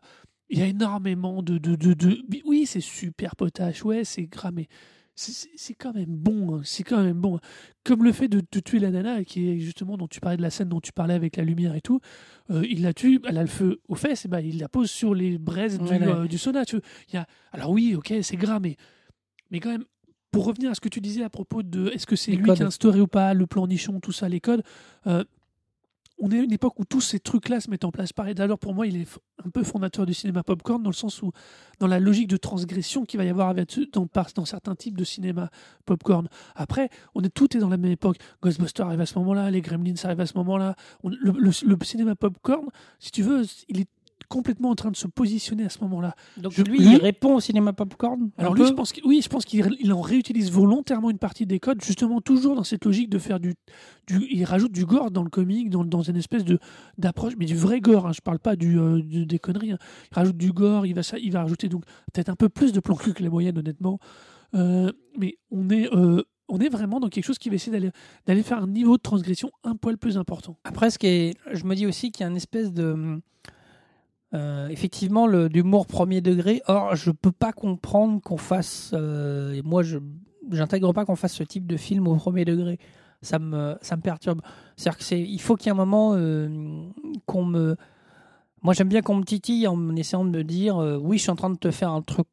[0.49, 1.57] il y a énormément de.
[1.57, 4.67] de, de, de- Oui, c'est super potache, ouais, c'est gras, mais
[5.15, 6.55] c'est- quand même bon.
[6.57, 7.39] hein, C'est quand même bon.
[7.83, 10.49] Comme le fait de, tuer la nana, qui est justement dont tu parlais de la
[10.49, 11.99] scène dont tu parlais avec la lumière et tout.
[12.51, 14.89] euh, il la tue, elle a le feu aux fesses, et ben, il la pose
[14.89, 16.65] sur les braises du, euh, sauna.
[16.65, 16.85] Tu vois.
[17.09, 18.75] Il y a, alors oui, ok, c'est gras, mais,
[19.51, 19.85] mais quand même.
[20.31, 22.57] Pour revenir à ce que tu disais à propos de est-ce que c'est lui codes.
[22.57, 24.63] qui a instauré ou pas le plan nichon, tout ça, les codes,
[25.07, 25.23] euh,
[26.21, 28.11] on est à une époque où tous ces trucs-là se mettent en place.
[28.11, 29.07] Pareil, d'ailleurs, pour moi, il est
[29.45, 31.31] un peu fondateur du cinéma popcorn, dans le sens où,
[31.79, 35.05] dans la logique de transgression qu'il va y avoir avec, dans, dans certains types de
[35.05, 35.49] cinéma
[35.85, 36.27] popcorn.
[36.55, 38.17] Après, on est tout est dans la même époque.
[38.43, 40.75] Ghostbusters arrive à ce moment-là, les Gremlins arrivent à ce moment-là.
[41.05, 42.67] Le, le- le cinéma popcorn,
[42.99, 43.87] si tu veux, il est
[44.29, 46.15] complètement en train de se positionner à ce moment-là.
[46.37, 48.29] Donc Je- lui, lui- il répond au cinéma popcorn.
[48.37, 51.45] Alors lui, je pense que, oui, je pense qu'il il en réutilise volontairement une partie
[51.45, 53.55] des codes, justement toujours dans cette logique de faire du,
[54.07, 56.59] du il rajoute du gore dans le comic, dans, dans une espèce de
[56.97, 58.07] d'approche, mais du vrai gore.
[58.07, 59.71] Hein, je parle pas du, euh, du- des conneries.
[59.73, 59.77] hein.
[60.11, 62.71] Il rajoute du gore, il va ça, il va rajouter donc peut-être un peu plus
[62.71, 63.99] de plan cul que la moyenne, honnêtement.
[64.55, 67.91] Euh, mais on est euh, on est vraiment dans quelque chose qui va essayer d'aller
[68.25, 70.57] d'aller faire un niveau de transgression un poil plus important.
[70.63, 73.19] Après, ce qui est, je me dis aussi qu'il y a une espèce de.
[74.33, 76.61] Euh, effectivement, le, d'humour premier degré.
[76.67, 78.91] Or, je peux pas comprendre qu'on fasse.
[78.93, 79.97] euh, moi, je
[80.51, 82.79] j'intègre pas qu'on fasse ce type de film au premier degré.
[83.21, 84.41] Ça me, ça me perturbe.
[84.75, 86.87] C'est-à-dire que c'est, il faut qu'il y ait un moment euh,
[87.25, 87.75] qu'on me.
[88.61, 91.31] Moi, j'aime bien qu'on me titille en essayant de me dire euh, oui, je suis
[91.31, 92.27] en train de te faire un truc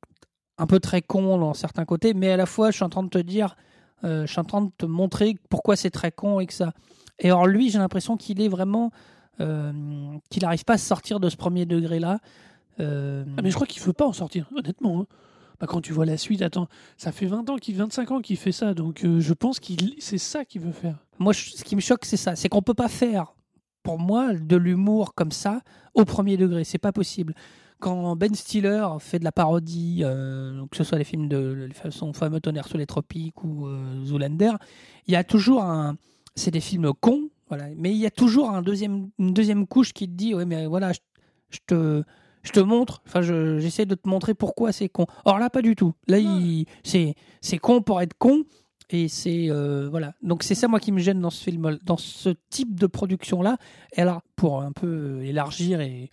[0.58, 3.02] un peu très con dans certains côtés, mais à la fois, je suis en train
[3.02, 3.56] de te dire,
[4.02, 6.72] je suis en train de te montrer pourquoi c'est très con et que ça.
[7.18, 8.90] Et alors, lui, j'ai l'impression qu'il est vraiment
[9.38, 12.20] qu'il n'arrive pas à sortir de ce premier degré-là.
[12.80, 15.00] Euh, Ah, mais je crois qu'il ne veut pas en sortir, honnêtement.
[15.02, 15.06] hein.
[15.58, 16.68] Bah, quand tu vois la suite, attends,
[16.98, 19.94] ça fait 20 ans, qu'il 25 ans qu'il fait ça, donc euh, je pense qu'il
[19.98, 20.98] c'est ça qu'il veut faire.
[21.18, 22.36] Moi, ce qui me choque, c'est ça.
[22.36, 23.34] C'est qu'on peut pas faire,
[23.82, 25.62] pour moi, de l'humour comme ça
[25.94, 26.64] au premier degré.
[26.64, 27.34] C'est pas possible.
[27.78, 32.12] Quand Ben Stiller fait de la parodie, euh, que ce soit les films de son
[32.12, 34.52] fameux Tonnerre sous les tropiques ou euh, Zoolander,
[35.06, 35.96] il y a toujours un.
[36.34, 37.66] C'est des films cons, voilà.
[37.76, 40.66] Mais il y a toujours un deuxième, une deuxième couche qui te dit, ouais, mais
[40.66, 40.98] voilà, je,
[41.50, 42.02] je te.
[42.42, 45.06] Je te montre, enfin, je- j'essaie de te montrer pourquoi c'est con.
[45.24, 45.94] Or là, pas du tout.
[46.06, 48.44] Là, il- c'est c'est con pour être con,
[48.90, 50.14] et c'est euh, voilà.
[50.22, 53.42] Donc c'est ça moi qui me gêne dans ce film, dans ce type de production
[53.42, 53.56] là.
[53.96, 56.12] Et alors pour un peu élargir et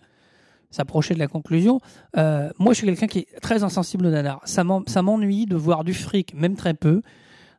[0.72, 1.78] s'approcher de la conclusion,
[2.16, 4.40] euh, moi je suis quelqu'un qui est très insensible au nanar.
[4.44, 7.02] Ça m'ennuie de voir du fric, même très peu,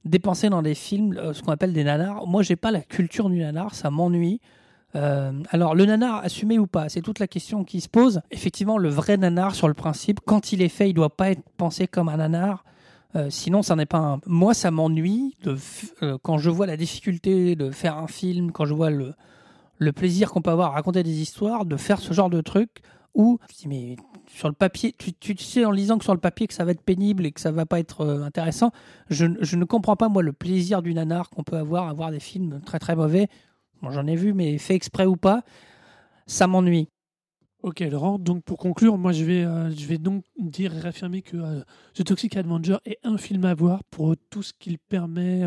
[0.05, 2.25] dépenser dans des films euh, ce qu'on appelle des nanars.
[2.27, 4.39] Moi j'ai pas la culture du nanar, ça m'ennuie.
[4.95, 8.21] Euh, alors le nanar assumé ou pas, c'est toute la question qui se pose.
[8.31, 11.43] Effectivement, le vrai nanar sur le principe, quand il est fait, il doit pas être
[11.57, 12.63] pensé comme un nanar.
[13.15, 14.19] Euh, sinon, ça n'est pas un.
[14.25, 15.35] Moi, ça m'ennuie
[16.21, 19.13] quand je vois la difficulté de faire un film, quand je vois le,
[19.77, 22.69] le plaisir qu'on peut avoir à raconter des histoires, de faire ce genre de truc
[23.13, 23.95] où je dis, mais
[24.36, 26.71] sur le papier, tu, tu sais en lisant que sur le papier que ça va
[26.71, 28.71] être pénible et que ça va pas être euh, intéressant.
[29.10, 32.12] Je, je ne comprends pas moi le plaisir du nanar qu'on peut avoir à voir
[32.12, 33.28] des films très très mauvais.
[33.89, 35.43] J'en ai vu, mais fait exprès ou pas,
[36.28, 36.89] ça m'ennuie.
[37.63, 41.21] Ok, Laurent, donc pour conclure, moi je vais, euh, je vais donc dire et réaffirmer
[41.21, 41.62] que euh,
[41.95, 45.43] The Toxic Avenger est un film à voir pour tout ce qu'il permet,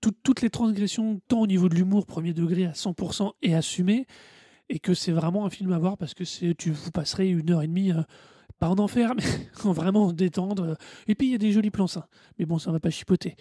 [0.00, 4.06] tout- toutes les transgressions, tant au niveau de l'humour, premier degré à 100% et assumé,
[4.70, 7.62] et que c'est vraiment un film à voir parce que tu vous passerez une heure
[7.62, 8.02] et demie, euh,
[8.60, 9.24] pas en enfer, mais
[9.64, 10.76] en vraiment détendre.
[11.08, 12.06] Et puis il y a des jolis plans sains,
[12.38, 13.34] mais bon, ça va pas chipoter.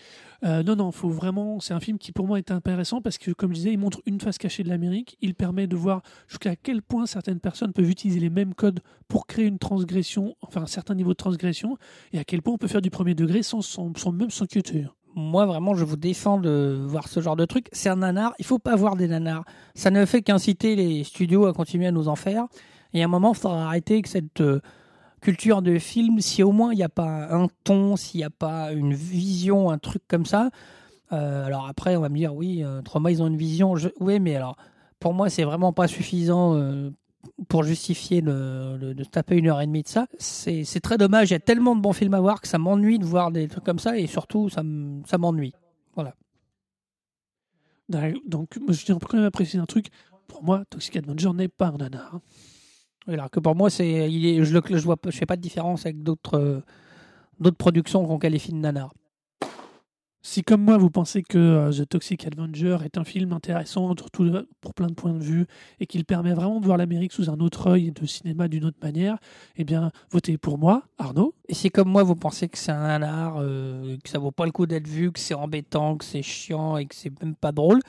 [0.43, 3.31] Euh, non, non, faut vraiment, c'est un film qui pour moi est intéressant parce que,
[3.31, 6.55] comme je disais, il montre une face cachée de l'Amérique, il permet de voir jusqu'à
[6.55, 10.67] quel point certaines personnes peuvent utiliser les mêmes codes pour créer une transgression, enfin un
[10.67, 11.77] certain niveau de transgression,
[12.11, 13.61] et à quel point on peut faire du premier degré sans,
[14.11, 14.87] même s'inquiéter.
[15.15, 17.67] Moi vraiment je vous défends de voir ce genre de truc.
[17.71, 19.43] C'est un nanar, il faut pas voir des nanars.
[19.75, 22.45] Ça ne fait qu'inciter les studios à continuer à nous en faire.
[22.93, 24.61] Et à un moment, il faudra arrêter avec cette euh,
[25.21, 26.19] culture de film.
[26.21, 29.69] Si au moins il n'y a pas un ton, s'il n'y a pas une vision,
[29.69, 30.49] un truc comme ça.
[31.11, 33.73] Euh, alors après, on va me dire, oui, euh, Trauma, ils ont une vision.
[33.99, 34.57] Oui, mais alors,
[34.99, 36.91] pour moi, c'est vraiment pas suffisant euh,
[37.47, 40.07] pour justifier le- le- de taper une heure et demie de ça.
[40.17, 41.29] C'est très dommage.
[41.29, 43.47] Il y a tellement de bons films à voir que ça m'ennuie de voir des
[43.47, 45.53] trucs comme ça et surtout, ça m'ennuie.
[48.25, 49.87] Donc, moi, je tiens quand même à préciser un truc.
[50.27, 52.19] Pour moi, Toxic Avenger n'est pas un nanar.
[53.07, 55.41] Alors que pour moi, c'est, il est, je le, je vois, je fais pas de
[55.41, 56.61] différence avec d'autres, euh,
[57.39, 58.93] d'autres productions qu'on qualifie de nanar.
[60.21, 64.73] Si comme moi vous pensez que euh, The Toxic Avenger est un film intéressant pour
[64.73, 65.47] plein de points de vue
[65.79, 68.65] et qu'il permet vraiment de voir l'Amérique sous un autre œil et de cinéma d'une
[68.65, 69.17] autre manière,
[69.55, 71.33] eh bien votez pour moi, Arnaud.
[71.47, 74.45] Et si comme moi, vous pensez que c'est un nanar, euh, que ça vaut pas
[74.45, 77.53] le coup d'être vu, que c'est embêtant, que c'est chiant et que c'est même pas
[77.53, 77.79] drôle,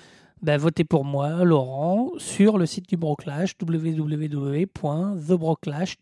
[0.40, 5.96] ben votez pour moi, Laurent, sur le site du Broclash, www.thebroclash,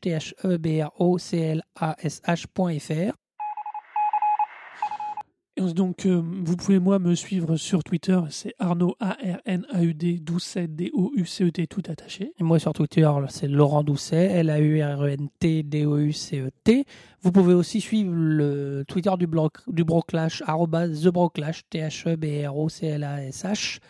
[5.60, 9.82] donc euh, vous pouvez moi me suivre sur Twitter, c'est Arnaud A R N A
[9.82, 12.32] U D 12 D O U C E T tout attaché.
[12.38, 16.84] Et moi sur Twitter, c'est Laurent Doucet, L-A-U-R-E-N-T-D-O-U-C-E-T.
[17.22, 23.80] Vous pouvez aussi suivre le Twitter du, blog, du Broclash, TheBroclash, T-H-E-B-R-O-C-L-A-S-H,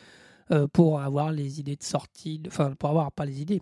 [0.50, 3.60] euh, pour avoir les idées de sortie, enfin, pour avoir, pas les idées,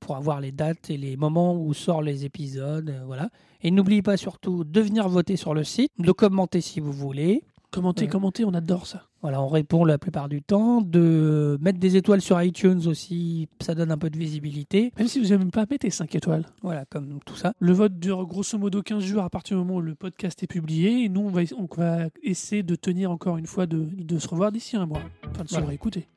[0.00, 3.28] pour avoir les dates et les moments où sortent les épisodes, euh, voilà.
[3.62, 7.42] Et n'oubliez pas surtout de venir voter sur le site, de commenter si vous voulez.
[7.70, 8.08] Commentez, Ouais.
[8.08, 9.02] commentez, on adore ça.
[9.20, 10.80] Voilà, on répond la plupart du temps.
[10.80, 14.90] De mettre des étoiles sur iTunes aussi, ça donne un peu de visibilité.
[14.96, 16.46] Même si vous n'aimez pas, mettez 5 étoiles.
[16.62, 17.52] Voilà, comme tout ça.
[17.58, 20.46] Le vote dure grosso modo 15 jours à partir du moment où le podcast est
[20.46, 21.02] publié.
[21.04, 24.28] Et nous, on va, on va essayer de tenir encore une fois de, de se
[24.28, 25.02] revoir d'ici un mois.
[25.30, 25.66] Enfin, de se Voilà.
[25.68, 26.08] réécouter.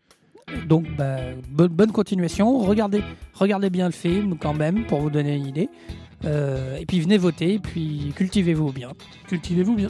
[0.67, 1.17] Donc, bah,
[1.49, 2.59] bonne continuation.
[2.59, 3.03] Regardez,
[3.69, 5.69] bien le film quand même pour vous donner une idée.
[6.25, 8.91] Euh, et puis venez voter, et puis cultivez-vous bien.
[9.27, 9.89] Cultivez-vous bien.